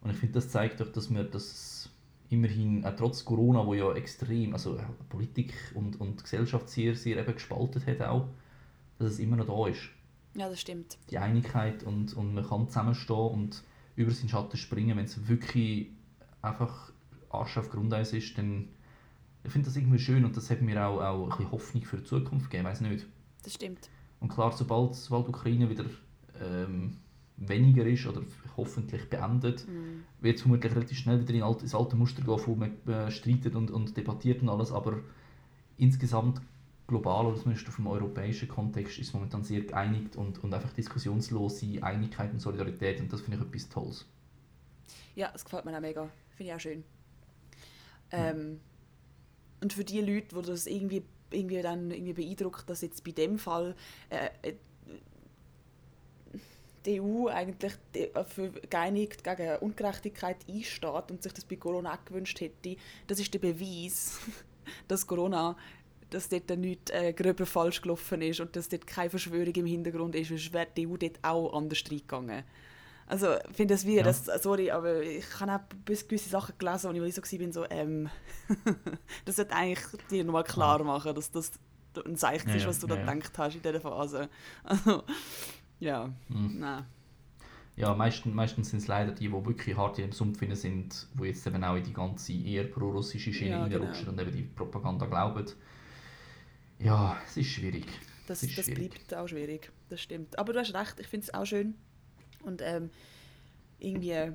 [0.00, 1.90] Und ich finde, das zeigt doch, dass wir das
[2.30, 7.32] immerhin, auch trotz Corona, wo ja extrem, also Politik und, und Gesellschaft sehr, sehr eben
[7.32, 8.28] gespalten hat auch,
[8.98, 9.88] dass es immer noch da ist.
[10.34, 10.98] Ja, das stimmt.
[11.10, 13.62] Die Einigkeit und, und man kann zusammenstehen und
[13.94, 15.88] über seinen Schatten springen, wenn es wirklich
[16.42, 16.92] einfach
[17.30, 18.68] Arsch auf Grundeis ist, dann
[19.44, 21.98] ich finde das irgendwie schön und das hat mir auch, auch ein bisschen Hoffnung für
[21.98, 23.06] die Zukunft gegeben, weiß nicht.
[23.44, 23.88] Das stimmt.
[24.18, 25.84] Und klar, sobald, sobald Ukraine wieder
[26.42, 26.96] ähm,
[27.36, 28.22] weniger ist oder
[28.56, 30.22] hoffentlich beendet, mm.
[30.22, 33.10] wird es vermutlich relativ schnell wieder in alt, ins alte Muster gehen, wo man äh,
[33.10, 34.98] streitet und, und debattiert und alles, aber
[35.76, 36.40] insgesamt
[36.86, 41.82] global oder zumindest auf dem europäischen Kontext ist momentan sehr geeinigt und, und einfach diskussionslose
[41.82, 44.06] Einigkeit und Solidarität und das finde ich etwas Tolles.
[45.14, 46.08] Ja, das gefällt mir auch mega.
[46.36, 46.84] Finde ich auch schön.
[48.12, 48.60] Ähm,
[49.60, 53.38] und für die Leute, die das irgendwie, irgendwie dann irgendwie beeindruckt, dass jetzt bei dem
[53.38, 53.74] Fall
[54.10, 54.54] äh, äh
[56.86, 57.72] die EU eigentlich
[58.28, 62.76] für geeinigt gegen Ungerechtigkeit einsteht und sich das bei Corona auch gewünscht hätte,
[63.06, 64.18] das ist der Beweis,
[64.88, 65.56] dass Corona
[66.10, 70.14] dass dort nichts äh, gröber falsch gelaufen ist und dass dort keine Verschwörung im Hintergrund
[70.14, 72.44] ist, sonst wäre die EU dort auch anders reingegangen.
[73.08, 74.02] Also ich finde das wie, ja.
[74.02, 78.08] das, sorry, aber ich habe auch gewisse Sachen gelesen, wo ich so war, so, ähm,
[79.24, 81.52] das sollte eigentlich dir nochmal klar machen, dass das
[82.04, 84.28] ein Zeichen ja, ist, was du ja, da gedacht hast in dieser Phase.
[84.64, 85.02] Also,
[85.80, 86.58] ja, mhm.
[86.58, 86.84] nein.
[87.76, 91.46] Ja, meistens, meistens sind es leider die, die wirklich hart im Sumpf sind, die jetzt
[91.46, 93.90] eben auch in die ganze eher pro-russische Schiene ja, genau.
[94.08, 95.44] und eben die Propaganda glauben.
[96.78, 97.86] Ja, es ist schwierig.
[98.26, 98.90] Das, ist das schwierig.
[98.90, 100.38] bleibt auch schwierig, das stimmt.
[100.38, 101.74] Aber du hast recht, ich finde es auch schön
[102.44, 102.90] und ähm,
[103.78, 104.32] irgendwie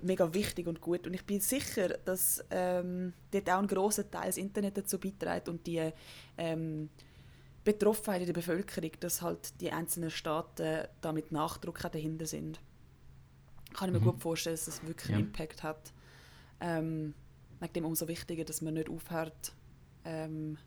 [0.00, 1.06] mega wichtig und gut.
[1.06, 5.48] Und ich bin sicher, dass ähm, dort auch ein grosser Teil des Internet dazu beiträgt
[5.48, 5.90] und die
[6.38, 6.88] ähm,
[7.64, 12.60] Betroffenheit in der Bevölkerung, dass halt die einzelnen Staaten da mit Nachdruck dahinter sind.
[13.72, 14.12] Kann ich mir mhm.
[14.12, 15.16] gut vorstellen, dass das wirklich ja.
[15.16, 15.92] einen Impact hat.
[16.60, 17.14] Ähm,
[17.60, 19.52] wegen dem umso wichtiger, dass man nicht aufhört,
[20.04, 20.58] ähm,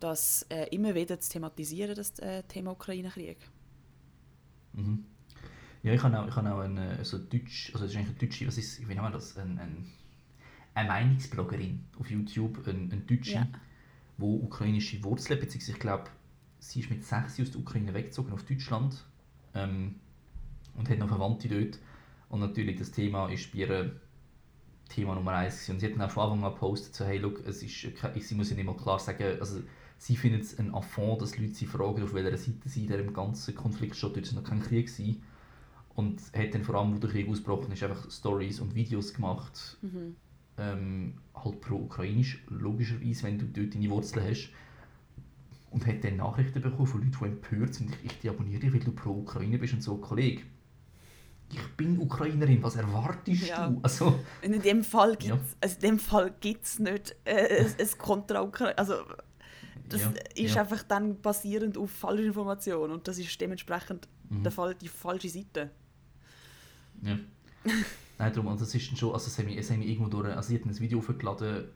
[0.00, 3.36] das äh, immer wieder zu thematisieren, das äh, Thema Ukraine-Krieg.
[4.72, 5.04] Mhm.
[5.82, 8.18] Ja, ich habe auch, ich habe auch eine, so Deutsch, also das ist eigentlich eine
[8.18, 9.86] Deutsche, was ist, wie nennt man das, ein, ein,
[10.74, 13.48] eine Meinungsbloggerin auf YouTube, eine, eine Deutsche, ja.
[14.18, 16.10] Wo ukrainische Wurzeln, beziehungsweise ich glaube,
[16.58, 19.04] sie ist mit sechs aus der Ukraine weggezogen auf Deutschland
[19.54, 19.94] ähm,
[20.76, 21.78] und hat noch Verwandte dort
[22.28, 23.92] und natürlich das Thema ist bei ihr
[24.88, 27.46] Thema Nummer eins und sie hat dann auch von Anfang an gepostet, so hey, look,
[27.46, 27.86] es ist,
[28.20, 29.60] sie muss nicht mal klar sagen, also
[29.98, 33.12] Sie finden es ein Affront, dass Leute sie fragen, auf welcher Seite sie in diesem
[33.12, 34.16] ganzen Konflikt steht.
[34.16, 34.86] Dort noch kein Krieg.
[34.86, 35.22] Gewesen.
[35.96, 39.76] Und hat dann vor allem, wo der Krieg ausgebrochen ist, einfach Stories und Videos gemacht.
[39.82, 40.14] Mhm.
[40.58, 44.50] Ähm, halt pro-ukrainisch, logischerweise, wenn du dort deine Wurzeln hast.
[45.70, 47.90] Und hat dann Nachrichten bekommen von Leuten, die empört sind.
[48.02, 50.42] Ich, ich abonniere dich, weil du pro-Ukraine bist und so, Kollege
[51.50, 53.68] ich bin Ukrainerin, was erwartest ja.
[53.68, 53.80] du?
[53.82, 56.86] Also, in dem Fall gibt es ja.
[56.86, 58.76] also nicht äh, ein, ein Kontra-Ukraine.
[58.76, 58.94] Also,
[59.88, 60.60] das ja, ist ja.
[60.60, 64.42] einfach dann basierend auf falsche Informationen und das ist dementsprechend mhm.
[64.42, 65.70] der Fall, die falsche Seite.
[67.02, 67.18] Ja.
[68.18, 70.56] Nein, darum, also das ist schon, also es haben wir, haben irgendwo durch, also sie
[70.56, 71.68] hat ein Video hochgeladen,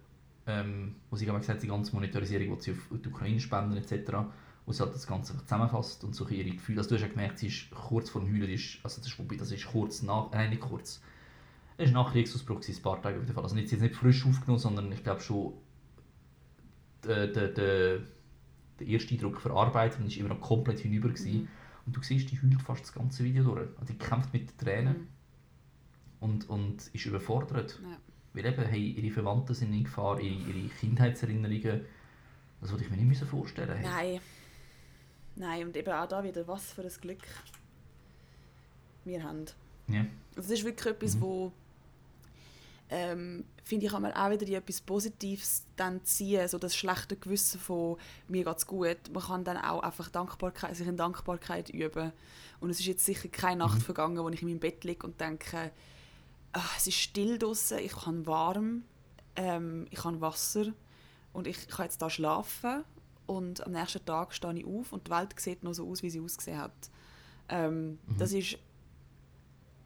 [0.47, 4.12] ähm, wo sie gesagt hat, die ganze Monetarisierung, die sie auf die Ukraine spenden etc.,
[4.66, 7.38] wo sie halt das Ganze zusammenfasst und so ihre Gefühle, also du hast ja gemerkt,
[7.38, 10.51] sie ist kurz vor dem Heulen, ist, also das ist, das ist kurz nach, nein,
[10.51, 11.01] nicht kurz,
[11.76, 13.95] es ist nach Kriegsausbruch, ein paar Tage auf jeden Fall, also nicht, sie ist nicht
[13.95, 15.55] frisch aufgenommen, sondern ich glaube schon
[17.05, 17.99] der, der, der,
[18.78, 21.09] der erste Eindruck verarbeitet und ist immer noch komplett hinüber.
[21.09, 21.49] Mhm.
[21.86, 23.68] Und du siehst, die heult fast das ganze Video durch.
[23.78, 25.09] Also die kämpft mit den Tränen mhm.
[26.22, 27.80] Und, und ist überfordert.
[27.82, 27.96] Ja.
[28.34, 31.84] Weil eben, hey, ihre Verwandten sind in Gefahr, ihre, ihre Kindheitserinnerungen.
[32.60, 33.76] Das würde ich mir nicht vorstellen.
[33.76, 34.14] Hey.
[34.14, 34.20] Nein.
[35.34, 37.22] Nein, und eben auch da wieder, was für ein Glück
[39.04, 39.46] wir haben.
[39.88, 40.06] Ja.
[40.36, 41.20] Das ist wirklich etwas, mhm.
[41.20, 41.52] wo
[42.88, 47.58] ähm, finde ich, kann man auch wieder etwas Positives dann ziehen, so das schlechte Gewissen
[47.58, 47.96] von
[48.28, 48.98] «mir geht's gut».
[49.12, 52.12] Man kann dann auch einfach Dankbarkeit, sich in Dankbarkeit üben.
[52.60, 53.82] Und es ist jetzt sicher keine Nacht mhm.
[53.82, 55.72] vergangen, wo ich in meinem Bett liege und denke,
[56.53, 58.84] ach, es ist still draußen, ich kann warm,
[59.36, 60.66] ähm, ich habe Wasser
[61.32, 62.84] und ich kann jetzt da schlafen
[63.26, 66.11] und am nächsten Tag stehe ich auf und die Welt sieht noch so aus, wie
[66.11, 66.90] sie ausgesehen hat.
[67.48, 68.18] Ähm, mhm.
[68.18, 68.59] Das ist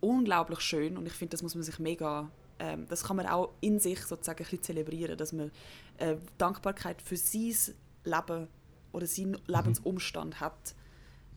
[0.00, 3.52] unglaublich schön und ich finde, das muss man sich mega ähm, das kann man auch
[3.60, 5.50] in sich sozusagen ein bisschen zelebrieren, dass man
[5.98, 8.48] äh, Dankbarkeit für sein Leben
[8.92, 9.38] oder seinen mhm.
[9.46, 10.74] Lebensumstand hat.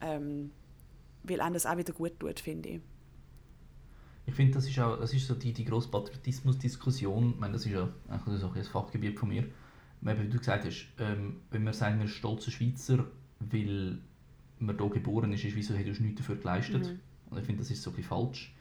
[0.01, 0.51] Ähm,
[1.23, 2.81] weil einem das auch wieder gut tut, finde ich.
[4.29, 7.31] Ich finde, das ist auch das ist so die, die grosse Patriotismus-Diskussion.
[7.31, 9.43] Ich meine, das ist ja eigentlich so ein Fachgebiet von mir.
[10.01, 13.05] Wie du gesagt hast, ähm, wenn wir sagen, wir sind stolze Schweizer,
[13.39, 13.97] weil
[14.59, 16.85] man hier geboren ist, ist wieso hey, du nichts dafür geleistet.
[16.85, 16.99] Mhm.
[17.31, 18.53] Und ich finde, das ist so ein bisschen falsch.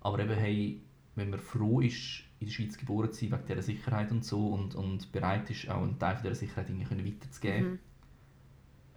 [0.00, 0.80] Aber eben, hey,
[1.16, 4.48] wenn man froh ist, in der Schweiz geboren zu sein, wegen dieser Sicherheit und so,
[4.48, 7.78] und, und bereit ist, auch einen Teil dieser Sicherheit irgendwie weiterzugeben, mhm.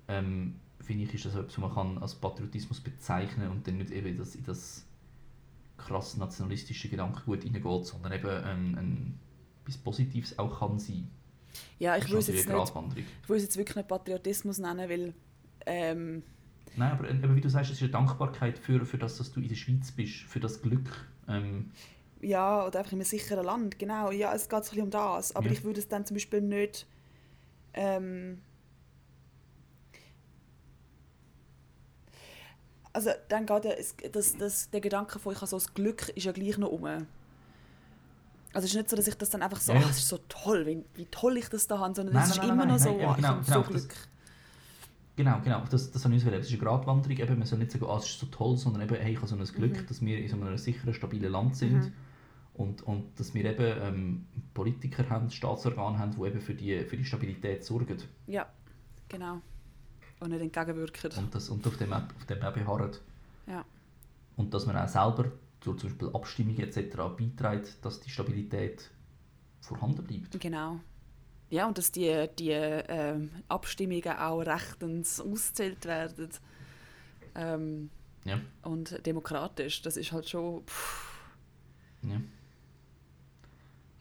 [0.08, 3.92] ähm, finde ich, ist das etwas, was man kann als Patriotismus bezeichnen und dann nicht
[3.92, 4.86] eben das, in das
[5.78, 9.20] krass nationalistische Gedankengut hineingeht, sondern eben ein, ein,
[9.62, 11.10] etwas Positives auch kann sein.
[11.80, 15.14] Ja, ich würde es jetzt, jetzt wirklich nicht Patriotismus nennen, weil...
[15.66, 16.24] Ähm,
[16.76, 19.40] Nein, aber, aber wie du sagst, es ist eine Dankbarkeit für, für das, dass du
[19.40, 21.08] in der Schweiz bist, für das Glück.
[21.28, 21.72] Ähm,
[22.22, 24.12] ja, oder einfach in einem sicheren Land, genau.
[24.12, 25.36] Ja, es geht so ein bisschen um das.
[25.36, 25.52] Aber ja.
[25.52, 26.88] ich würde es dann zum Beispiel nicht...
[27.76, 28.42] Ähm,
[32.94, 33.78] also dann geht der,
[34.12, 36.86] das, das, der Gedanke von, ich habe so das Glück, ist ja gleich noch um.
[36.86, 37.06] Also
[38.54, 39.80] es ist nicht so, dass ich das dann einfach so, ja.
[39.84, 42.38] oh, es ist so toll, wie, wie toll ich das da habe, sondern es ist
[42.38, 43.90] nein, immer nein, noch so, nein, oh, genau, ich habe genau, so Glück.
[43.90, 44.08] Das,
[45.16, 47.86] genau, genau, das, das habe ich Es ist eine Gratwanderung, eben, man soll nicht sagen,
[47.86, 49.88] oh, es ist so toll, sondern eben, hey, ich habe so ein Glück, mhm.
[49.88, 51.94] dass wir in so einem sicheren, stabilen Land sind mhm.
[52.54, 56.98] und, und dass wir eben ähm, Politiker haben, Staatsorgane haben, die eben für die, für
[56.98, 57.98] die Stabilität sorgen.
[58.28, 58.46] Ja,
[59.10, 59.42] genau
[60.24, 61.12] und nicht entgegenwirken.
[61.18, 62.92] Und, das, und auf dem, auf dem auch beharren.
[63.48, 63.66] Ja.
[64.36, 66.96] Und dass man auch selber durch zum Beispiel Abstimmungen etc.
[67.18, 68.90] beiträgt, dass die Stabilität
[69.62, 70.40] vorhanden bleibt.
[70.40, 70.80] Genau.
[71.50, 76.30] Ja, und dass die, die ähm, Abstimmungen auch rechtens ausgezählt werden.
[77.36, 77.90] Ähm,
[78.26, 78.40] ja.
[78.64, 79.82] Und demokratisch.
[79.82, 80.66] Das ist halt schon.
[80.66, 81.28] Pff.
[82.02, 82.22] Ja.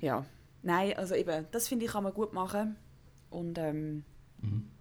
[0.01, 0.27] Ja.
[0.62, 2.77] Nein, also eben, das finde ich, kann man gut machen.
[3.31, 4.05] Und ähm,
[4.41, 4.72] mhm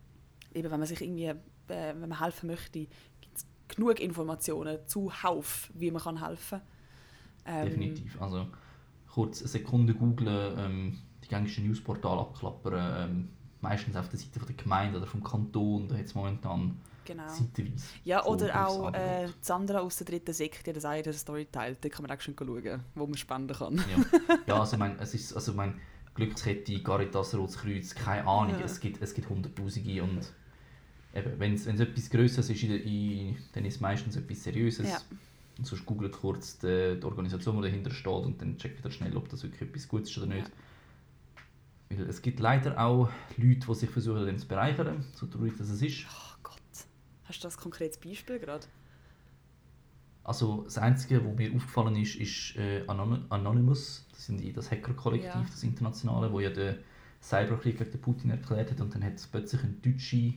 [0.53, 1.35] eben, wenn man sich irgendwie, äh,
[1.67, 6.67] wenn man helfen möchte, gibt es genug Informationen zuhauf, wie man kann helfen kann.
[7.45, 8.21] Ähm, Definitiv.
[8.21, 8.47] Also
[9.11, 13.29] kurz eine Sekunde googlen, ähm, die gängigsten Newsportale abklappern, ähm,
[13.61, 17.27] meistens auf der Seite von der Gemeinde oder vom Kanton, da hat es momentan genau.
[17.27, 17.85] seitenweise.
[18.03, 21.47] Ja, oder auch äh, Sandra aus der dritten Sekte, die das auch in der Story
[21.51, 23.77] teilt, da kann man auch schon schauen, wo man spenden kann.
[23.77, 25.79] ja, ja also, mein, es ist, also mein
[26.13, 28.65] Glückskette, Caritas, Rotes Kreuz, keine Ahnung, ja.
[28.65, 30.33] es, gibt, es gibt Hunderttausende und
[31.13, 34.89] wenn es etwas Größeres ist, in, in, dann ist es meistens etwas Seriöses.
[34.89, 35.01] Ja.
[35.57, 39.15] Und sonst googelt kurz die, die, Organisation, die dahinter steht und dann checkt ihr schnell,
[39.17, 40.47] ob das wirklich etwas Gutes ist oder nicht.
[41.89, 41.99] Ja.
[41.99, 45.69] Weil es gibt leider auch Leute, die sich versuchen, dem zu bereichern, so traurig das
[45.69, 46.05] es ist.
[46.09, 46.61] Oh Gott.
[47.25, 48.65] Hast du das ein konkretes Beispiel gerade?
[50.23, 54.05] Also das Einzige, was mir aufgefallen ist, ist äh, Anonymous.
[54.11, 55.45] Das sind das Hacker-Kollektiv, ja.
[55.49, 56.77] das internationale, wo ja den
[57.21, 60.33] Cyberkrieg gegen Putin erklärt hat und dann hat es plötzlich eine deutsche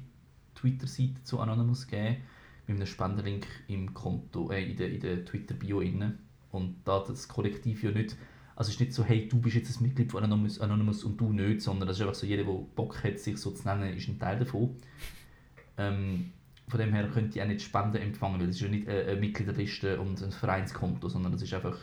[0.65, 2.23] Twitter-Seite zu Anonymous gegeben,
[2.67, 5.83] mit einem Spendenlink im Konto, äh, in der, in der Twitter-Bio.
[6.51, 8.17] Und da das Kollektiv ja nicht,
[8.57, 11.21] also es ist nicht so, hey, du bist jetzt ein Mitglied von Anonymous, Anonymous und
[11.21, 13.95] du nicht, sondern das ist einfach so, jeder, der Bock hat, sich so zu nennen,
[13.95, 14.77] ist ein Teil davon.
[15.77, 16.33] Ähm,
[16.69, 19.03] von dem her könnt ihr auch nicht Spenden empfangen, weil es ist ja nicht eine,
[19.03, 21.77] eine Mitgliederliste und ein Vereinskonto, sondern es ist einfach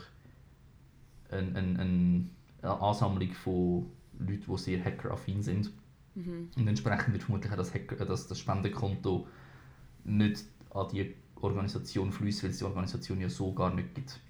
[1.30, 2.30] ein, ein, ein,
[2.62, 3.86] eine Ansammlung von
[4.18, 5.70] Leuten, die sehr hackeraffin sind.
[6.14, 6.50] Mhm.
[6.56, 9.26] Und entsprechend wird vermutlich auch das, äh, das, das Spendenkonto
[10.04, 14.20] nicht an die Organisation fließen, weil es die Organisation ja so gar nicht gibt.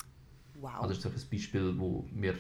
[0.61, 0.75] Wow.
[0.81, 2.35] Also das ist ein Beispiel, wo mir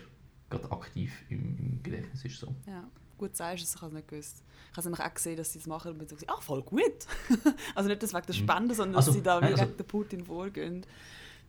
[0.49, 2.39] gerade aktiv im, im, Gedächtnis ist.
[2.39, 2.55] So.
[2.67, 2.85] Ja,
[3.19, 4.45] gut sagst du, ich habe es nicht gewusst.
[4.71, 7.07] Ich habe nämlich auch gesehen, dass sie das machen und bin so, ah, voll gut.
[7.75, 8.39] also nicht das wegen der mhm.
[8.39, 10.87] Spende, sondern also, dass sie da nein, also, gegen Putin vorgehen.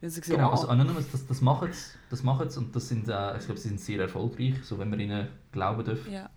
[0.01, 3.69] Genau, also Anonymous, das, das machen sie, das und das sind, äh, ich glaube, sie
[3.69, 6.05] sind sehr erfolgreich, so wenn man ihnen glauben darf.
[6.09, 6.29] Ja.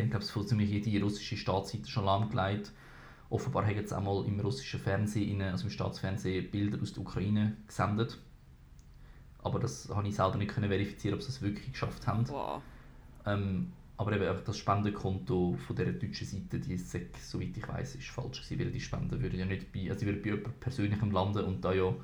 [0.00, 2.72] Haben, glaube ich, ziemlich jede russische Staatsseite schon lahmgelegt.
[3.28, 7.56] Offenbar haben sie auch mal im russischen Fernsehen, also im Staatsfernsehen, Bilder aus der Ukraine
[7.66, 8.18] gesendet.
[9.42, 12.28] Aber das habe ich selber nicht können verifizieren, ob sie es wirklich geschafft haben.
[12.28, 12.60] Wow.
[13.26, 18.08] Ähm, aber eben das Spendenkonto von dieser deutschen Seite, die ist, soweit ich weiß, ist
[18.08, 21.44] falsch gewesen, weil die Spenden würden ja nicht bei, also würden bei jemandem persönlichem landen
[21.44, 21.94] und da ja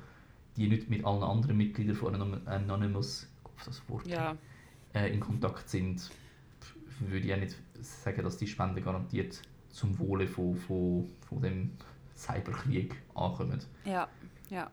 [0.55, 3.27] die nicht mit allen anderen Mitgliedern von Anonymous,
[3.65, 4.35] das Wort, ja.
[4.93, 6.09] äh, in Kontakt sind,
[6.99, 11.71] würde ich ja nicht sagen, dass die Spenden garantiert zum Wohle von, von, von dem
[12.15, 13.61] Cyberkrieg ankommen.
[13.85, 14.07] Ja,
[14.49, 14.71] ja.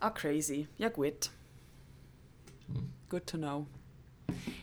[0.00, 0.68] Ah, crazy.
[0.78, 1.30] Ja, gut.
[2.66, 2.90] Hm.
[3.08, 3.66] Good to know.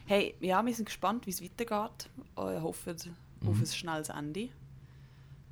[0.05, 2.09] Hey, ja, wir sind gespannt, wie es weitergeht.
[2.35, 2.95] Ich hoffe
[3.41, 3.47] mhm.
[3.47, 4.49] auf ein schnelles Ende.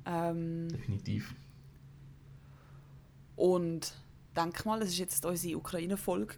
[0.06, 1.34] Ähm, Definitiv.
[3.36, 3.94] Und
[4.42, 6.34] denke mal, es war jetzt unsere Ukraine-Folge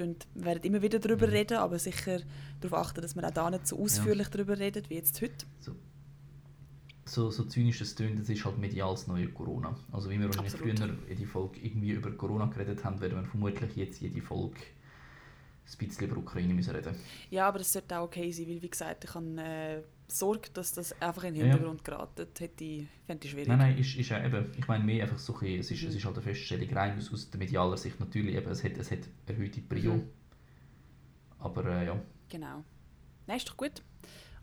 [0.00, 1.32] und wir werden immer wieder darüber mhm.
[1.32, 2.20] reden, aber sicher
[2.60, 4.32] darauf achten, dass wir auch da nicht so ausführlich ja.
[4.32, 5.46] darüber reden, wie jetzt heute.
[5.60, 5.72] So.
[7.04, 9.76] so, so zynisch es klingt, das ist halt mediales neue Corona.
[9.92, 13.76] Also wie wir wahrscheinlich früher die Folge irgendwie über Corona geredet haben, werden wir vermutlich
[13.76, 14.60] jetzt jede Folge
[15.64, 16.94] ein bisschen über Ukraine müssen reden.
[17.30, 20.72] Ja, aber das sollte auch okay sein, weil wie gesagt, ich habe äh, Sorge, dass
[20.72, 21.52] das einfach in den Ja, ja.
[21.54, 22.38] Hintergrund geratet.
[22.40, 23.48] Hätte fände ich schwierig.
[23.48, 25.88] Nein, nein, ist, ist ja eben, ich meine mehr einfach so es ist, Mhm.
[25.88, 28.76] es ist halt eine Feststellung rein aus, aus der medialer Sicht natürlich, eben, es hat,
[28.76, 29.94] es hat erhöhte Prio.
[29.94, 30.08] Mhm.
[31.38, 32.64] Aber äh, ja, Genau.
[33.26, 33.82] Nein, ist doch gut.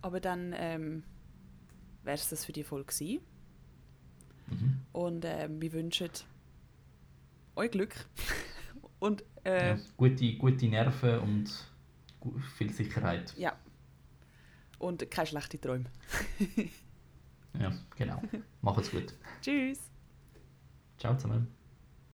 [0.01, 1.03] Aber dann ähm,
[2.03, 3.21] wäre es das für die Folge gewesen.
[4.47, 4.79] mhm.
[4.91, 6.09] Und ähm, wir wünschen
[7.55, 7.93] euch Glück.
[8.99, 9.79] Und äh, ja.
[9.97, 11.49] Gute, gute Nerven und
[12.55, 13.33] viel Sicherheit.
[13.37, 13.55] ja.
[14.81, 15.85] Und keine schlechten Träume.
[17.59, 18.21] Ja, genau.
[18.61, 19.13] Macht's gut.
[19.41, 19.77] Tschüss.
[20.97, 21.53] Ciao zusammen.